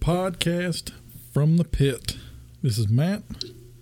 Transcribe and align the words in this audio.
podcast 0.00 0.92
from 1.32 1.56
the 1.56 1.64
pit. 1.64 2.16
This 2.62 2.78
is 2.78 2.88
Matt, 2.88 3.22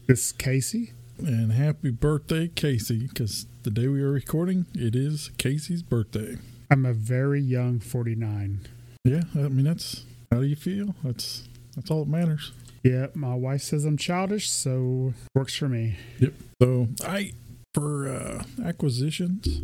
This 0.07 0.27
is 0.27 0.33
Casey. 0.33 0.93
and 1.19 1.53
happy 1.53 1.91
birthday, 1.91 2.49
Casey, 2.49 3.07
because 3.07 3.47
the 3.63 3.71
day 3.71 3.87
we 3.89 4.03
are 4.03 4.11
recording, 4.11 4.67
it 4.75 4.95
is 4.97 5.31
Casey's 5.39 5.83
birthday. 5.83 6.37
I'm 6.71 6.85
a 6.87 6.93
very 6.93 7.41
young 7.41 7.79
49. 7.81 8.61
Yeah, 9.05 9.23
I 9.35 9.49
mean, 9.49 9.65
that's 9.65 10.05
how 10.33 10.41
do 10.41 10.47
you 10.47 10.57
feel? 10.57 10.95
That's 11.05 11.47
that's 11.77 11.91
all 11.91 12.05
that 12.05 12.11
matters. 12.11 12.53
Yeah, 12.83 13.07
my 13.15 13.35
wife 13.35 13.63
says 13.63 13.85
I'm 13.85 13.97
childish, 13.97 14.51
so 14.51 15.15
works 15.35 15.55
for 15.55 15.69
me. 15.69 15.97
Yep. 16.21 16.33
So 16.63 16.89
I 17.05 17.33
for 17.75 18.09
uh, 18.09 18.45
acquisitions, 18.65 19.61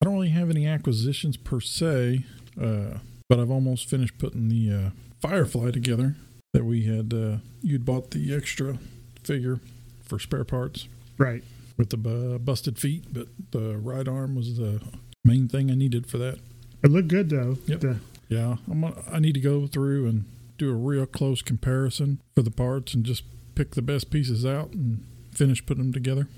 I 0.00 0.04
don't 0.04 0.14
really 0.14 0.28
have 0.30 0.50
any 0.50 0.66
acquisitions 0.66 1.36
per 1.36 1.60
se, 1.60 2.24
uh, 2.60 2.98
but 3.28 3.38
I've 3.40 3.50
almost 3.50 3.88
finished 3.88 4.18
putting 4.18 4.48
the 4.48 4.72
uh, 4.86 4.90
Firefly 5.20 5.70
together 5.72 6.16
that 6.52 6.64
we 6.64 6.84
had. 6.84 7.12
Uh, 7.12 7.36
you'd 7.62 7.84
bought 7.84 8.10
the 8.10 8.34
extra 8.34 8.78
figure 9.22 9.60
for 10.02 10.18
spare 10.18 10.44
parts 10.44 10.88
Right. 11.18 11.42
with 11.76 11.90
the 11.90 11.96
bu- 11.96 12.38
busted 12.38 12.78
feet, 12.78 13.04
but 13.12 13.28
the 13.52 13.76
right 13.78 14.08
arm 14.08 14.34
was 14.34 14.56
the 14.56 14.80
main 15.24 15.46
thing 15.48 15.70
I 15.70 15.74
needed 15.74 16.06
for 16.06 16.18
that. 16.18 16.38
It 16.82 16.90
looked 16.90 17.08
good 17.08 17.28
though. 17.30 17.58
Yep. 17.66 17.80
The- 17.80 17.98
Yeah, 18.28 18.56
I'm 18.70 18.80
gonna, 18.82 19.02
I 19.10 19.18
need 19.18 19.34
to 19.34 19.40
go 19.40 19.66
through 19.66 20.06
and 20.06 20.24
do 20.56 20.70
a 20.70 20.74
real 20.74 21.04
close 21.06 21.42
comparison 21.42 22.20
for 22.34 22.42
the 22.42 22.50
parts 22.50 22.94
and 22.94 23.04
just 23.04 23.24
pick 23.54 23.72
the 23.72 23.82
best 23.82 24.10
pieces 24.10 24.46
out 24.46 24.72
and 24.72 25.02
finish 25.32 25.64
putting 25.66 25.82
them 25.84 25.92
together. 25.92 26.28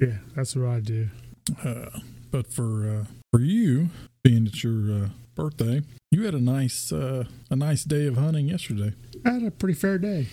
yeah, 0.00 0.18
that's 0.34 0.54
what 0.56 0.68
I 0.68 0.80
do. 0.80 1.08
Uh, 1.64 1.90
but 2.30 2.52
for 2.52 2.88
uh, 2.88 3.04
for 3.32 3.40
you, 3.40 3.90
being 4.22 4.46
it's 4.46 4.62
your 4.64 5.04
uh, 5.04 5.08
birthday, 5.34 5.82
you 6.10 6.24
had 6.24 6.34
a 6.34 6.40
nice 6.40 6.92
uh, 6.92 7.24
a 7.50 7.56
nice 7.56 7.84
day 7.84 8.06
of 8.06 8.16
hunting 8.16 8.48
yesterday. 8.48 8.94
I 9.24 9.30
had 9.30 9.42
a 9.42 9.50
pretty 9.50 9.74
fair 9.74 9.98
day. 9.98 10.26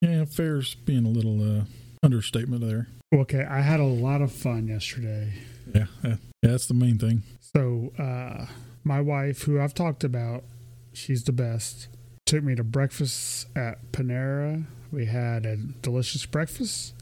Yeah, 0.00 0.24
fair's 0.24 0.74
being 0.74 1.06
a 1.06 1.08
little 1.08 1.60
uh, 1.60 1.64
understatement 2.02 2.64
there. 2.64 2.88
Okay, 3.14 3.44
I 3.44 3.60
had 3.60 3.78
a 3.78 3.84
lot 3.84 4.22
of 4.22 4.32
fun 4.32 4.68
yesterday. 4.68 5.34
Yeah, 5.74 5.86
uh, 6.04 6.08
yeah, 6.08 6.16
that's 6.42 6.66
the 6.66 6.74
main 6.74 6.98
thing. 6.98 7.22
So, 7.54 7.92
uh, 7.98 8.46
my 8.82 9.00
wife, 9.00 9.42
who 9.42 9.60
I've 9.60 9.74
talked 9.74 10.02
about, 10.02 10.44
she's 10.92 11.22
the 11.22 11.32
best, 11.32 11.88
took 12.26 12.42
me 12.42 12.54
to 12.54 12.64
breakfast 12.64 13.46
at 13.54 13.92
Panera. 13.92 14.64
We 14.90 15.06
had 15.06 15.46
a 15.46 15.56
delicious 15.56 16.26
breakfast. 16.26 16.94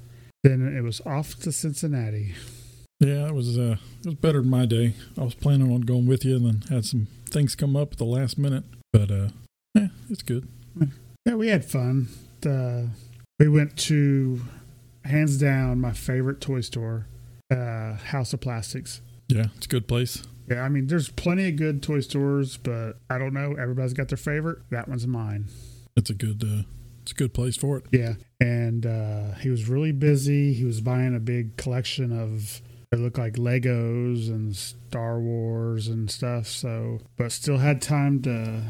Then 0.43 0.77
it 0.77 0.83
was 0.83 1.01
off 1.07 1.37
to 1.41 1.53
Cincinnati. 1.53 2.35
Yeah, 3.01 3.29
it 3.29 3.35
was 3.35 3.59
uh, 3.59 3.77
it 4.01 4.07
was 4.07 4.15
better 4.15 4.41
than 4.41 4.51
my 4.51 4.67
day. 4.67 4.95
I 5.19 5.25
was 5.25 5.35
planning 5.35 5.73
on 5.73 5.81
going 5.81 6.07
with 6.07 6.25
you, 6.25 6.37
and 6.37 6.47
then 6.47 6.63
had 6.69 6.85
some 6.85 7.09
things 7.31 7.55
come 7.55 7.75
up 7.75 7.93
at 7.93 7.99
the 7.99 8.05
last 8.05 8.37
minute. 8.37 8.65
But 8.93 9.11
uh, 9.11 9.29
yeah, 9.75 9.89
it's 10.11 10.23
good. 10.23 10.47
Yeah, 11.25 11.35
we 11.35 11.49
had 11.49 11.65
fun. 11.65 12.09
Uh, 12.45 12.89
we 13.39 13.49
went 13.49 13.77
to, 13.79 14.43
hands 15.05 15.39
down, 15.39 15.81
my 15.81 15.93
favorite 15.93 16.41
toy 16.41 16.61
store, 16.61 17.07
uh, 17.51 17.95
House 17.95 18.33
of 18.33 18.41
Plastics. 18.41 19.01
Yeah, 19.29 19.47
it's 19.57 19.67
a 19.67 19.69
good 19.69 19.89
place. 19.89 20.25
Yeah, 20.49 20.63
I 20.63 20.69
mean, 20.69 20.87
there's 20.87 21.09
plenty 21.09 21.49
of 21.49 21.57
good 21.57 21.83
toy 21.83 22.01
stores, 22.01 22.57
but 22.57 22.99
I 23.09 23.19
don't 23.19 23.33
know. 23.33 23.55
Everybody's 23.55 23.93
got 23.93 24.09
their 24.09 24.19
favorite. 24.19 24.59
That 24.71 24.89
one's 24.89 25.07
mine. 25.07 25.47
It's 25.97 26.11
a 26.11 26.15
good 26.15 26.43
uh, 26.43 26.63
it's 27.03 27.13
a 27.13 27.15
good 27.15 27.33
place 27.33 27.57
for 27.57 27.79
it. 27.79 27.85
Yeah, 27.93 28.15
and 28.41 28.85
uh, 28.85 29.35
he 29.41 29.49
was 29.49 29.69
really 29.69 29.93
busy. 29.93 30.53
He 30.53 30.65
was 30.65 30.81
buying 30.81 31.15
a 31.15 31.21
big 31.21 31.57
collection 31.57 32.19
of 32.19 32.61
it 32.93 32.99
looked 32.99 33.19
like 33.19 33.35
Legos 33.35 34.29
and 34.29 34.55
Star 34.55 35.21
Wars 35.21 35.89
and 35.89 36.11
stuff. 36.11 36.47
So, 36.47 37.01
but 37.17 37.33
still 37.33 37.59
had 37.59 37.81
time 37.81 38.23
to 38.23 38.63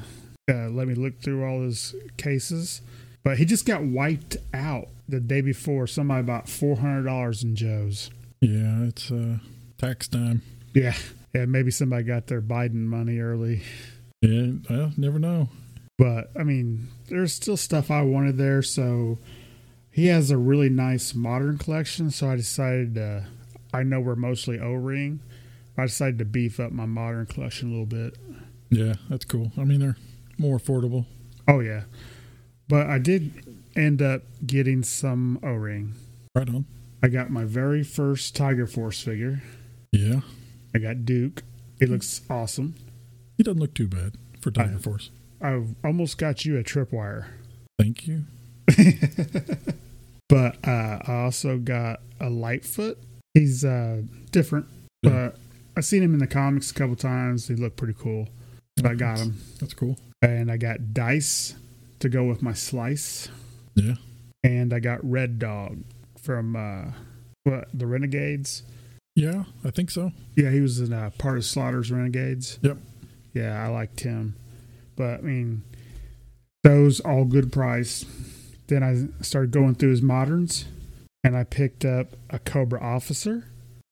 uh, 0.49 0.69
let 0.69 0.89
me 0.89 0.95
look 0.95 1.21
through 1.21 1.45
all 1.45 1.63
his 1.63 1.95
cases. 2.17 2.83
But 3.23 3.39
he 3.39 3.45
just 3.45 3.67
got 3.67 3.83
wiped 3.83 4.37
out 4.55 4.89
the 5.09 5.21
day 5.21 5.41
before. 5.41 5.87
Somebody 5.87 6.23
bought 6.23 6.49
four 6.49 6.77
hundred 6.77 7.05
dollars 7.05 7.43
in 7.43 7.55
Joe's. 7.57 8.11
Yeah, 8.41 8.85
it's 8.85 9.11
uh, 9.11 9.39
tax 9.79 10.09
time. 10.09 10.43
Yeah, 10.75 10.97
yeah. 11.35 11.45
Maybe 11.45 11.71
somebody 11.71 12.05
got 12.05 12.27
their 12.27 12.41
Biden 12.41 12.87
money 12.87 13.19
early. 13.19 13.63
Yeah, 14.23 14.53
well, 14.69 14.93
never 14.97 15.19
know. 15.19 15.49
But 15.99 16.31
I 16.39 16.45
mean, 16.45 16.89
there's 17.09 17.35
still 17.35 17.59
stuff 17.59 17.91
I 17.91 18.03
wanted 18.03 18.39
there. 18.39 18.63
So 18.63 19.19
he 19.91 20.07
has 20.07 20.31
a 20.31 20.39
really 20.39 20.71
nice 20.71 21.15
modern 21.15 21.59
collection. 21.59 22.11
So 22.11 22.31
I 22.31 22.37
decided 22.37 22.95
to, 22.95 23.27
I 23.73 23.83
know 23.83 24.01
we're 24.01 24.17
mostly 24.17 24.59
O 24.59 24.73
ring. 24.73 25.21
I 25.79 25.83
decided 25.87 26.19
to 26.19 26.25
beef 26.25 26.59
up 26.61 26.73
my 26.73 26.87
modern 26.87 27.27
collection 27.27 27.69
a 27.69 27.71
little 27.73 27.87
bit. 27.87 28.17
Yeah, 28.71 28.95
that's 29.09 29.25
cool. 29.25 29.53
I 29.57 29.65
mean, 29.65 29.81
they're 29.81 29.97
more 30.39 30.59
affordable. 30.59 31.07
Oh, 31.49 31.61
yeah. 31.61 31.83
But 32.69 32.87
I 32.89 32.99
did 32.99 33.33
end 33.77 34.03
up 34.03 34.23
getting 34.47 34.83
some 34.83 35.39
O 35.43 35.53
ring. 35.53 35.95
Right 36.35 36.49
on. 36.49 36.67
I 37.03 37.09
got 37.09 37.31
my 37.31 37.45
very 37.45 37.83
first 37.83 38.37
Tiger 38.37 38.67
Force 38.67 39.01
figure. 39.03 39.43
Yeah, 39.93 40.21
I 40.75 40.79
got 40.79 41.05
Duke. 41.05 41.43
He 41.79 41.87
looks 41.87 42.21
awesome. 42.29 42.75
he 43.37 43.43
doesn't 43.43 43.59
look 43.61 43.75
too 43.75 43.89
bad 43.89 44.17
for 44.41 44.51
Tiger 44.51 44.77
I- 44.77 44.83
Force. 44.83 45.11
I 45.43 45.63
almost 45.83 46.19
got 46.19 46.45
you 46.45 46.59
a 46.59 46.63
tripwire. 46.63 47.25
Thank 47.79 48.07
you. 48.07 48.25
But 50.29 50.57
uh, 50.67 51.01
I 51.07 51.13
also 51.25 51.59
got 51.59 52.01
a 52.21 52.31
Lightfoot. 52.31 52.99
He's 53.35 53.65
uh, 53.65 54.03
different, 54.33 54.67
Yeah. 55.03 55.11
but 55.33 55.39
I've 55.77 55.85
seen 55.85 56.03
him 56.03 56.13
in 56.15 56.19
the 56.21 56.27
comics 56.27 56.71
a 56.71 56.75
couple 56.75 56.97
times. 56.97 57.49
He 57.49 57.55
looked 57.55 57.77
pretty 57.77 57.95
cool. 57.99 58.29
So 58.79 58.89
I 58.89 58.95
got 58.95 59.19
him. 59.19 59.37
That's 59.61 59.75
cool. 59.75 59.97
And 60.23 60.51
I 60.51 60.57
got 60.57 60.93
Dice 60.95 61.55
to 62.01 62.09
go 62.09 62.25
with 62.25 62.43
my 62.43 62.53
slice. 62.53 63.29
Yeah, 63.75 63.95
And 64.43 64.73
I 64.75 64.81
got 64.81 64.99
Red 65.09 65.39
Dog 65.39 65.79
from 66.21 66.57
uh, 66.57 66.93
what 67.45 67.69
the 67.73 67.87
Renegades. 67.87 68.63
yeah, 69.15 69.45
I 69.65 69.71
think 69.71 69.91
so. 69.91 70.13
Yeah, 70.37 70.51
he 70.51 70.61
was 70.61 70.81
in 70.81 70.93
uh, 70.93 71.11
part 71.19 71.39
of 71.39 71.45
Slaughter's 71.45 71.91
Renegades. 71.93 72.59
Yep. 72.63 72.79
Yeah, 73.33 73.63
I 73.65 73.69
liked 73.69 74.01
him. 74.01 74.35
But 74.97 75.21
I 75.21 75.23
mean, 75.23 75.63
those 76.65 77.01
all 77.01 77.25
good 77.25 77.53
price. 77.53 78.05
Then 78.67 78.83
I 78.83 79.23
started 79.23 79.51
going 79.53 79.75
through 79.77 79.91
his 79.91 80.03
moderns, 80.03 80.65
and 81.25 81.37
I 81.37 81.45
picked 81.45 81.85
up 81.85 82.09
a 82.31 82.39
Cobra 82.39 82.81
Officer, 82.83 83.45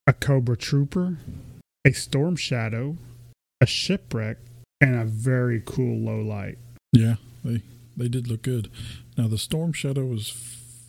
a 0.06 0.12
Cobra 0.12 0.56
Trooper, 0.56 1.18
a 1.84 1.92
Storm 1.92 2.36
Shadow, 2.36 2.96
a 3.60 3.66
Shipwreck, 3.66 4.38
and 4.80 4.94
a 4.94 5.04
very 5.04 5.62
cool 5.64 5.98
low 5.98 6.20
light. 6.20 6.58
Yeah, 6.92 7.16
they 7.44 7.62
they 7.96 8.08
did 8.08 8.28
look 8.28 8.42
good. 8.42 8.70
Now 9.16 9.28
the 9.28 9.38
Storm 9.38 9.72
Shadow 9.72 10.04
was 10.06 10.30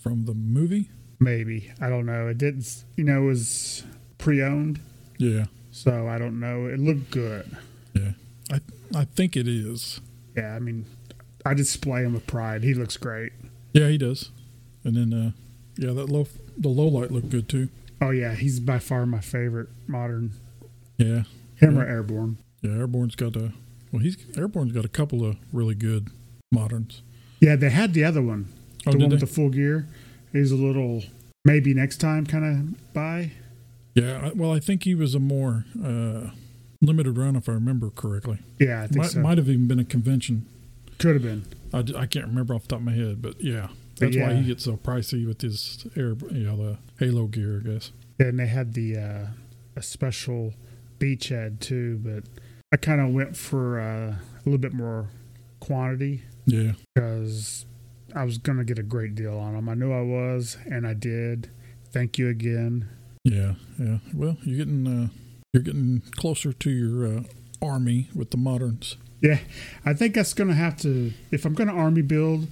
from 0.02 0.26
the 0.26 0.34
movie. 0.34 0.90
Maybe 1.20 1.72
I 1.82 1.90
don't 1.90 2.06
know. 2.06 2.28
It 2.28 2.38
didn't. 2.38 2.84
You 2.96 3.04
know, 3.04 3.24
it 3.24 3.26
was 3.26 3.84
pre-owned, 4.18 4.80
Yeah, 5.18 5.46
so 5.72 6.08
I 6.08 6.18
don't 6.18 6.40
know. 6.40 6.66
It 6.68 6.80
looked 6.80 7.12
good. 7.12 7.58
yeah. 7.94 8.12
I 8.52 8.60
I 8.96 9.06
think 9.06 9.36
it 9.36 9.48
is. 9.48 10.00
Yeah, 10.38 10.56
I 10.56 10.60
mean, 10.60 10.86
I 11.46 11.54
display 11.54 12.04
him 12.04 12.14
with 12.14 12.26
pride. 12.28 12.64
He 12.64 12.74
looks 12.74 12.96
great. 12.98 13.34
Yeah, 13.74 13.88
he 13.90 13.98
does. 13.98 14.32
And 14.86 14.96
then 14.96 15.14
uh, 15.14 15.32
yeah, 15.80 15.94
that 15.94 16.10
low 16.10 16.28
the 16.58 16.70
low 16.70 16.88
light 16.88 17.12
looked 17.12 17.30
good 17.30 17.48
too. 17.50 17.70
Oh 18.02 18.12
yeah, 18.12 18.36
he's 18.36 18.60
by 18.60 18.80
far 18.80 19.06
my 19.06 19.20
favorite 19.22 19.70
modern. 19.88 20.32
Yeah, 20.98 21.24
Him 21.56 21.76
Yeah. 21.76 21.82
or 21.82 21.86
Airborne. 21.88 22.38
yeah. 22.62 22.72
Airborne's 22.72 23.16
got 23.16 23.36
a 23.36 23.54
well. 23.92 24.02
He's 24.02 24.18
Airborne's 24.38 24.72
got 24.74 24.86
a 24.86 24.90
couple 24.90 25.26
of 25.26 25.38
really 25.54 25.76
good 25.76 26.10
moderns. 26.52 27.02
Yeah, 27.40 27.56
they 27.56 27.70
had 27.70 27.94
the 27.94 28.04
other 28.04 28.22
one, 28.22 28.48
Oh, 28.86 28.92
the 28.92 28.98
one 28.98 29.10
with 29.10 29.20
they? 29.22 29.26
the 29.26 29.32
full 29.32 29.50
gear. 29.50 29.88
He's 30.34 30.52
a 30.52 30.56
little 30.56 31.04
maybe 31.46 31.74
next 31.74 31.98
time 31.98 32.26
kind 32.26 32.46
of 32.46 32.94
buy. 32.94 33.32
Yeah, 33.96 34.28
I, 34.28 34.32
well, 34.34 34.52
I 34.54 34.60
think 34.60 34.84
he 34.84 34.94
was 34.94 35.16
a 35.16 35.20
more 35.20 35.66
uh, 35.84 36.32
limited 36.82 37.18
run, 37.18 37.36
if 37.36 37.50
I 37.50 37.54
remember 37.54 37.90
correctly. 37.90 38.40
Yeah, 38.60 38.84
I 38.84 38.88
think 38.88 38.98
Might, 38.98 39.10
so. 39.12 39.20
might 39.22 39.38
have 39.38 39.50
even 39.50 39.68
been 39.68 39.80
a 39.80 39.84
convention. 39.86 40.46
Could 41.00 41.16
have 41.16 41.24
been. 41.24 41.44
I, 41.74 41.80
I 42.02 42.06
can't 42.06 42.28
remember 42.28 42.54
off 42.54 42.64
the 42.64 42.68
top 42.70 42.80
of 42.80 42.86
my 42.86 42.92
head, 42.94 43.22
but 43.22 43.42
yeah, 43.44 43.70
that's 44.00 44.18
why 44.18 44.34
he 44.34 44.44
gets 44.48 44.64
so 44.66 44.76
pricey 44.78 45.28
with 45.28 45.42
his 45.42 45.86
air, 45.96 46.16
you 46.32 46.46
know, 46.46 46.56
the 46.56 46.78
Halo 47.00 47.28
gear, 47.28 47.62
I 47.66 47.70
guess. 47.74 47.92
Yeah, 48.20 48.28
and 48.28 48.40
they 48.40 48.48
had 48.48 48.74
the 48.74 48.98
uh, 48.98 49.26
a 49.76 49.82
special 49.82 50.54
beachhead 51.00 51.60
too, 51.60 52.00
but 52.04 52.24
I 52.72 52.78
kind 52.78 53.02
of 53.02 53.10
went 53.14 53.36
for 53.38 53.80
uh, 53.80 54.16
a 54.16 54.44
little 54.46 54.58
bit 54.60 54.74
more 54.74 55.08
quantity 55.60 56.24
Yeah, 56.46 56.74
because 56.96 57.66
I 58.16 58.24
was 58.24 58.38
gonna 58.38 58.64
get 58.64 58.80
a 58.80 58.84
great 58.84 59.16
deal 59.16 59.38
on 59.38 59.54
them. 59.54 59.70
I 59.70 59.74
knew 59.76 59.92
I 59.92 60.02
was, 60.02 60.58
and 60.66 60.86
I 60.88 60.94
did. 60.94 61.50
Thank 61.92 62.18
you 62.18 62.28
again. 62.30 62.88
yeah, 63.24 63.56
yeah. 63.80 63.98
Well, 64.14 64.38
you're 64.44 64.58
getting 64.58 64.88
uh, 64.88 65.08
you're 65.54 65.64
getting 65.64 66.02
closer 66.16 66.54
to 66.54 66.70
your 66.70 67.18
uh, 67.18 67.24
army 67.62 68.10
with 68.14 68.32
the 68.32 68.38
moderns. 68.38 68.98
Yeah, 69.22 69.40
I 69.86 69.94
think 69.94 70.14
that's 70.16 70.34
gonna 70.34 70.54
have 70.56 70.78
to. 70.82 71.12
If 71.32 71.46
I'm 71.46 71.54
gonna 71.54 71.74
army 71.74 72.02
build, 72.02 72.48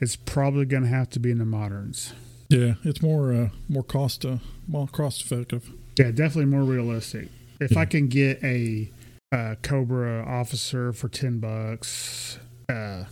it's 0.00 0.16
probably 0.16 0.64
gonna 0.64 0.86
have 0.88 1.10
to 1.10 1.20
be 1.20 1.30
in 1.30 1.38
the 1.38 1.44
moderns. 1.44 2.12
Yeah, 2.48 2.74
it's 2.84 3.00
more 3.02 3.32
uh, 3.32 3.48
more 3.68 3.82
cost 3.84 4.24
uh, 4.24 4.38
more 4.66 4.88
cost 4.88 5.22
effective. 5.22 5.70
Yeah, 5.98 6.10
definitely 6.10 6.46
more 6.46 6.62
realistic. 6.64 7.28
If 7.60 7.72
Yeah. 7.72 7.80
I 7.80 7.84
can 7.84 8.08
get 8.08 8.42
a 8.42 8.90
uh, 9.32 9.54
Cobra 9.62 10.24
officer 10.26 10.92
for 10.92 11.08
ten 11.08 11.38
bucks, 11.38 12.38
uh, 12.68 13.04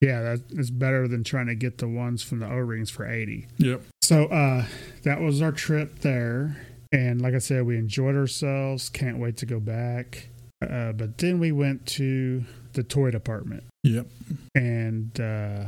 Yeah, 0.00 0.22
that 0.22 0.40
is 0.52 0.70
better 0.70 1.06
than 1.06 1.22
trying 1.24 1.46
to 1.48 1.54
get 1.54 1.78
the 1.78 1.86
ones 1.88 2.22
from 2.22 2.38
the 2.40 2.46
O 2.46 2.56
rings 2.56 2.88
for 2.88 3.06
80. 3.06 3.46
Yep. 3.58 3.82
So 4.00 4.24
uh, 4.26 4.64
that 5.02 5.20
was 5.20 5.42
our 5.42 5.52
trip 5.52 5.98
there. 6.00 6.56
And 6.90 7.20
like 7.20 7.34
I 7.34 7.38
said, 7.38 7.66
we 7.66 7.76
enjoyed 7.76 8.16
ourselves. 8.16 8.88
Can't 8.88 9.18
wait 9.18 9.36
to 9.36 9.46
go 9.46 9.60
back. 9.60 10.28
Uh, 10.66 10.92
but 10.92 11.18
then 11.18 11.38
we 11.38 11.52
went 11.52 11.84
to 11.86 12.44
the 12.72 12.82
toy 12.82 13.10
department 13.10 13.64
Yep. 13.84 14.06
and 14.54 15.20
uh, 15.20 15.64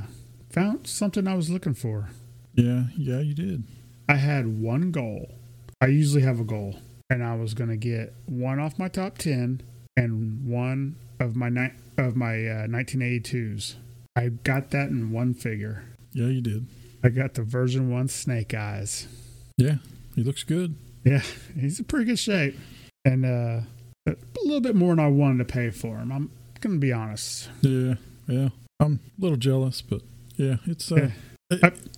found 0.53 0.87
something 0.87 1.27
I 1.27 1.35
was 1.35 1.51
looking 1.51 1.75
for. 1.75 2.11
Yeah. 2.55 2.85
Yeah, 2.97 3.21
you 3.21 3.35
did. 3.35 3.65
I 4.09 4.17
had 4.17 4.61
one 4.61 4.91
goal. 4.91 5.35
I 5.81 5.87
usually 5.87 6.23
have 6.23 6.39
a 6.39 6.45
goal, 6.45 6.77
and 7.11 7.25
I 7.25 7.35
was 7.35 7.55
going 7.55 7.71
to 7.71 7.77
get 7.77 8.15
one 8.27 8.61
off 8.61 8.79
my 8.79 8.89
top 8.89 9.19
10 9.19 9.63
and 9.97 10.47
one 10.47 10.97
of 11.19 11.35
my 11.35 11.49
ni- 11.49 11.73
of 11.99 12.15
my 12.17 12.35
uh, 12.47 12.67
1982s. 12.67 13.75
I 14.15 14.29
got 14.29 14.71
that 14.71 14.91
in 14.91 15.11
one 15.11 15.35
figure. 15.35 15.85
Yeah, 16.13 16.27
you 16.27 16.41
did. 16.43 16.67
I 17.03 17.09
got 17.09 17.35
the 17.35 17.43
version 17.43 17.91
1 17.91 18.09
Snake 18.09 18.55
Eyes. 18.55 19.09
Yeah. 19.57 19.77
He 20.15 20.23
looks 20.23 20.45
good. 20.45 20.77
Yeah, 21.05 21.23
he's 21.59 21.79
in 21.79 21.87
pretty 21.87 22.05
good 22.05 22.19
shape. 22.19 22.57
And 23.05 23.25
uh, 23.25 23.61
a 24.07 24.15
little 24.45 24.61
bit 24.61 24.77
more 24.77 24.95
than 24.95 25.05
I 25.05 25.09
wanted 25.09 25.39
to 25.49 25.53
pay 25.53 25.71
for 25.71 25.97
him. 25.97 26.13
I'm 26.13 26.31
going 26.61 26.77
to 26.77 26.79
be 26.81 26.93
honest. 26.93 27.49
Yeah. 27.63 27.95
Yeah. 28.29 28.51
I'm 28.79 29.01
a 29.19 29.23
little 29.23 29.37
jealous, 29.39 29.81
but 29.83 30.03
yeah, 30.37 30.57
it's 30.67 30.91
uh, 30.93 31.11
Yeah. 31.51 31.59
it- 31.69 31.89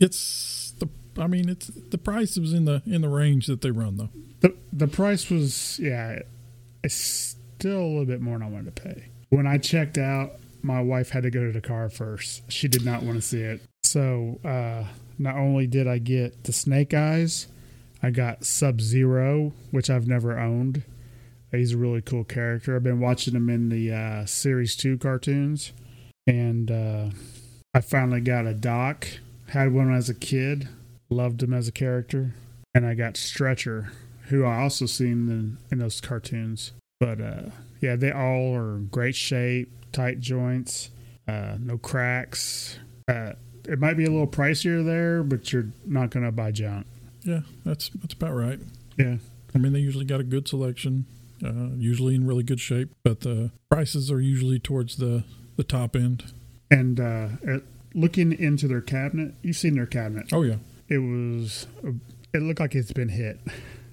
it's 0.00 0.72
the. 0.78 0.88
I 1.18 1.26
mean, 1.28 1.48
it's 1.48 1.68
the 1.68 1.98
price 1.98 2.36
was 2.36 2.52
in 2.52 2.64
the 2.64 2.82
in 2.86 3.02
the 3.02 3.08
range 3.08 3.46
that 3.46 3.60
they 3.60 3.70
run 3.70 3.96
though. 3.96 4.10
The 4.40 4.54
the 4.72 4.88
price 4.88 5.30
was 5.30 5.78
yeah, 5.78 6.20
it's 6.82 6.94
still 6.94 7.80
a 7.80 7.86
little 7.86 8.04
bit 8.04 8.20
more 8.20 8.38
than 8.38 8.46
I 8.46 8.50
wanted 8.50 8.74
to 8.76 8.82
pay. 8.82 9.04
When 9.30 9.46
I 9.46 9.58
checked 9.58 9.96
out, 9.98 10.32
my 10.62 10.80
wife 10.80 11.10
had 11.10 11.22
to 11.22 11.30
go 11.30 11.44
to 11.46 11.52
the 11.52 11.60
car 11.60 11.88
first. 11.88 12.50
She 12.50 12.68
did 12.68 12.84
not 12.84 13.02
want 13.02 13.16
to 13.16 13.22
see 13.22 13.40
it. 13.42 13.60
So 13.84 14.40
uh, 14.44 14.84
not 15.18 15.36
only 15.36 15.66
did 15.66 15.86
I 15.86 15.98
get 15.98 16.44
the 16.44 16.52
Snake 16.52 16.92
Eyes, 16.94 17.46
I 18.02 18.10
got 18.10 18.44
Sub 18.44 18.80
Zero, 18.80 19.52
which 19.70 19.90
I've 19.90 20.08
never 20.08 20.38
owned. 20.38 20.82
He's 21.52 21.72
a 21.72 21.76
really 21.78 22.02
cool 22.02 22.24
character. 22.24 22.74
I've 22.74 22.82
been 22.82 22.98
watching 23.00 23.34
him 23.34 23.48
in 23.48 23.68
the 23.68 23.92
uh, 23.92 24.26
Series 24.26 24.74
Two 24.74 24.98
cartoons, 24.98 25.72
and 26.26 26.68
uh, 26.70 27.10
I 27.74 27.80
finally 27.80 28.20
got 28.20 28.46
a 28.46 28.54
Doc. 28.54 29.08
Had 29.48 29.72
one 29.72 29.92
as 29.92 30.08
a 30.08 30.14
kid. 30.14 30.68
Loved 31.10 31.42
him 31.42 31.52
as 31.52 31.68
a 31.68 31.72
character, 31.72 32.34
and 32.74 32.86
I 32.86 32.94
got 32.94 33.16
Stretcher, 33.16 33.92
who 34.28 34.44
I 34.44 34.62
also 34.62 34.86
seen 34.86 35.28
in, 35.28 35.58
in 35.70 35.78
those 35.78 36.00
cartoons. 36.00 36.72
But 36.98 37.20
uh, 37.20 37.42
yeah, 37.80 37.96
they 37.96 38.10
all 38.10 38.54
are 38.54 38.78
great 38.78 39.14
shape, 39.14 39.70
tight 39.92 40.20
joints, 40.20 40.90
uh, 41.28 41.56
no 41.60 41.76
cracks. 41.76 42.78
Uh, 43.06 43.32
it 43.68 43.78
might 43.78 43.96
be 43.96 44.06
a 44.06 44.10
little 44.10 44.26
pricier 44.26 44.84
there, 44.84 45.22
but 45.22 45.52
you're 45.52 45.68
not 45.84 46.10
going 46.10 46.24
to 46.24 46.32
buy 46.32 46.50
junk. 46.52 46.86
Yeah, 47.22 47.40
that's 47.64 47.90
that's 47.90 48.14
about 48.14 48.34
right. 48.34 48.60
Yeah. 48.96 49.16
I 49.54 49.58
mean, 49.58 49.72
they 49.72 49.80
usually 49.80 50.04
got 50.04 50.20
a 50.20 50.24
good 50.24 50.48
selection, 50.48 51.06
uh, 51.44 51.76
usually 51.76 52.14
in 52.14 52.26
really 52.26 52.42
good 52.42 52.60
shape, 52.60 52.90
but 53.04 53.20
the 53.20 53.50
prices 53.70 54.10
are 54.10 54.20
usually 54.20 54.58
towards 54.58 54.96
the 54.96 55.24
the 55.56 55.64
top 55.64 55.94
end. 55.94 56.32
And 56.70 56.98
uh, 57.00 57.28
at, 57.46 57.62
looking 57.94 58.32
into 58.32 58.66
their 58.68 58.80
cabinet, 58.80 59.34
you've 59.42 59.56
seen 59.56 59.74
their 59.74 59.86
cabinet. 59.86 60.32
Oh 60.32 60.42
yeah, 60.42 60.56
It 60.88 60.98
was, 60.98 61.66
it 62.32 62.42
looked 62.42 62.60
like 62.60 62.74
it's 62.74 62.92
been 62.92 63.10
hit. 63.10 63.38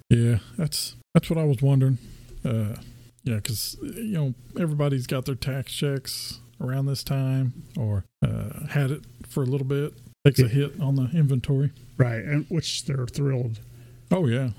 yeah. 0.09 0.37
That's 0.57 0.95
that's 1.13 1.29
what 1.29 1.37
I 1.37 1.43
was 1.43 1.61
wondering. 1.61 1.97
Uh, 2.43 2.75
yeah, 3.23 3.35
because 3.35 3.77
you 3.81 4.13
know 4.13 4.33
everybody's 4.59 5.05
got 5.07 5.25
their 5.25 5.35
tax 5.35 5.73
checks 5.73 6.39
around 6.59 6.85
this 6.85 7.03
time, 7.03 7.63
or 7.77 8.05
uh, 8.25 8.65
had 8.69 8.91
it 8.91 9.03
for 9.27 9.43
a 9.43 9.45
little 9.45 9.67
bit. 9.67 9.93
Takes 10.25 10.39
a 10.39 10.47
hit 10.47 10.79
on 10.79 10.95
the 10.95 11.09
inventory. 11.13 11.71
Right. 11.97 12.23
And 12.23 12.45
which 12.49 12.85
they're 12.85 13.07
thrilled. 13.07 13.59
Oh 14.11 14.27
yeah, 14.27 14.49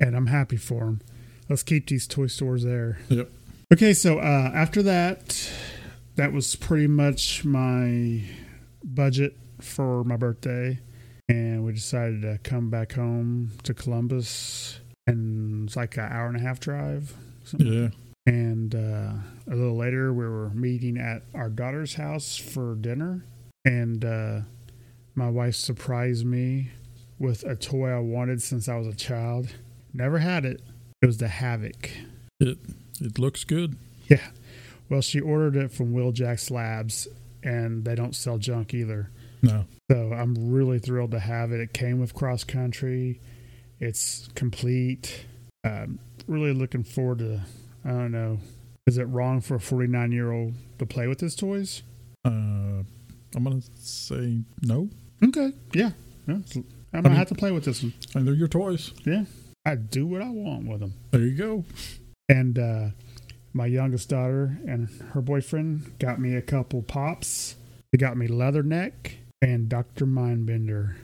And 0.00 0.16
I'm 0.16 0.26
happy 0.26 0.56
for 0.56 0.80
them. 0.86 1.00
Let's 1.48 1.62
keep 1.62 1.86
these 1.86 2.06
toy 2.06 2.26
stores 2.26 2.64
there. 2.64 2.98
Yep. 3.08 3.30
Okay, 3.72 3.92
so 3.94 4.18
uh, 4.18 4.50
after 4.54 4.82
that, 4.84 5.50
that 6.18 6.32
was 6.32 6.56
pretty 6.56 6.88
much 6.88 7.44
my 7.44 8.22
budget 8.82 9.36
for 9.60 10.02
my 10.02 10.16
birthday, 10.16 10.80
and 11.28 11.64
we 11.64 11.72
decided 11.72 12.22
to 12.22 12.38
come 12.42 12.70
back 12.70 12.92
home 12.92 13.52
to 13.62 13.72
Columbus, 13.72 14.80
and 15.06 15.68
it's 15.68 15.76
like 15.76 15.96
an 15.96 16.10
hour 16.10 16.26
and 16.26 16.36
a 16.36 16.40
half 16.40 16.58
drive. 16.58 17.14
yeah. 17.56 17.90
And 18.26 18.74
uh, 18.74 19.12
a 19.50 19.54
little 19.54 19.76
later, 19.76 20.12
we 20.12 20.26
were 20.26 20.50
meeting 20.50 20.98
at 20.98 21.22
our 21.34 21.48
daughter's 21.48 21.94
house 21.94 22.36
for 22.36 22.74
dinner, 22.74 23.24
and 23.64 24.04
uh, 24.04 24.40
my 25.14 25.30
wife 25.30 25.54
surprised 25.54 26.26
me 26.26 26.72
with 27.20 27.44
a 27.44 27.54
toy 27.54 27.90
I 27.90 28.00
wanted 28.00 28.42
since 28.42 28.68
I 28.68 28.76
was 28.76 28.88
a 28.88 28.94
child. 28.94 29.54
Never 29.94 30.18
had 30.18 30.44
it. 30.44 30.62
It 31.00 31.06
was 31.06 31.18
the 31.18 31.28
Havoc. 31.28 31.90
It 32.40 32.58
it 33.00 33.20
looks 33.20 33.44
good. 33.44 33.76
Yeah. 34.08 34.26
Well, 34.88 35.00
she 35.00 35.20
ordered 35.20 35.56
it 35.56 35.70
from 35.72 35.92
Wheeljack's 35.92 36.50
Labs, 36.50 37.08
and 37.42 37.84
they 37.84 37.94
don't 37.94 38.14
sell 38.14 38.38
junk 38.38 38.72
either. 38.74 39.10
No, 39.42 39.66
So 39.90 40.12
I'm 40.12 40.50
really 40.52 40.78
thrilled 40.78 41.12
to 41.12 41.20
have 41.20 41.52
it. 41.52 41.60
It 41.60 41.72
came 41.72 42.00
with 42.00 42.12
cross 42.14 42.42
country. 42.42 43.20
It's 43.78 44.28
complete. 44.34 45.26
Um, 45.64 45.98
really 46.26 46.52
looking 46.52 46.82
forward 46.82 47.18
to. 47.20 47.40
I 47.84 47.90
don't 47.90 48.10
know. 48.12 48.38
Is 48.86 48.98
it 48.98 49.04
wrong 49.04 49.40
for 49.40 49.54
a 49.56 49.60
49 49.60 50.10
year 50.12 50.32
old 50.32 50.54
to 50.78 50.86
play 50.86 51.06
with 51.06 51.20
his 51.20 51.34
toys? 51.36 51.82
uh, 52.24 52.30
I'm 53.36 53.44
gonna 53.44 53.60
say 53.78 54.40
no. 54.62 54.88
Okay. 55.22 55.52
Yeah. 55.74 55.90
Yeah. 56.26 56.34
I'm 56.34 56.64
gonna 56.92 57.08
mean- 57.10 57.18
have 57.18 57.28
to 57.28 57.34
play 57.34 57.52
with 57.52 57.64
this 57.64 57.82
one. 57.82 57.92
And 58.14 58.26
they're 58.26 58.34
your 58.34 58.48
toys. 58.48 58.92
Yeah. 59.04 59.24
I 59.66 59.74
do 59.76 60.06
what 60.06 60.22
I 60.22 60.30
want 60.30 60.66
with 60.66 60.80
them. 60.80 60.94
There 61.10 61.20
you 61.20 61.36
go. 61.36 61.64
And 62.30 62.58
uh, 62.58 62.88
my 63.58 63.66
youngest 63.66 64.08
daughter 64.08 64.56
and 64.66 64.88
her 65.10 65.20
boyfriend 65.20 65.98
got 65.98 66.20
me 66.20 66.36
a 66.36 66.40
couple 66.40 66.80
pops. 66.80 67.56
They 67.92 67.98
got 67.98 68.16
me 68.16 68.28
Leatherneck 68.28 69.14
and 69.42 69.68
Dr. 69.68 70.06
Mindbender. 70.06 70.94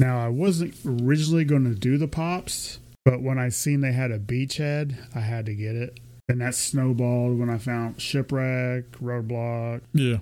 Now, 0.00 0.18
I 0.18 0.28
wasn't 0.28 0.74
originally 0.84 1.44
going 1.44 1.64
to 1.64 1.78
do 1.78 1.98
the 1.98 2.08
pops, 2.08 2.80
but 3.04 3.22
when 3.22 3.38
I 3.38 3.48
seen 3.48 3.80
they 3.80 3.92
had 3.92 4.10
a 4.10 4.18
beachhead, 4.18 4.96
I 5.14 5.20
had 5.20 5.46
to 5.46 5.54
get 5.54 5.76
it. 5.76 6.00
And 6.28 6.40
that 6.40 6.56
snowballed 6.56 7.38
when 7.38 7.48
I 7.48 7.58
found 7.58 8.00
Shipwreck, 8.00 8.90
Roadblock. 9.00 9.82
Yeah. 9.92 10.18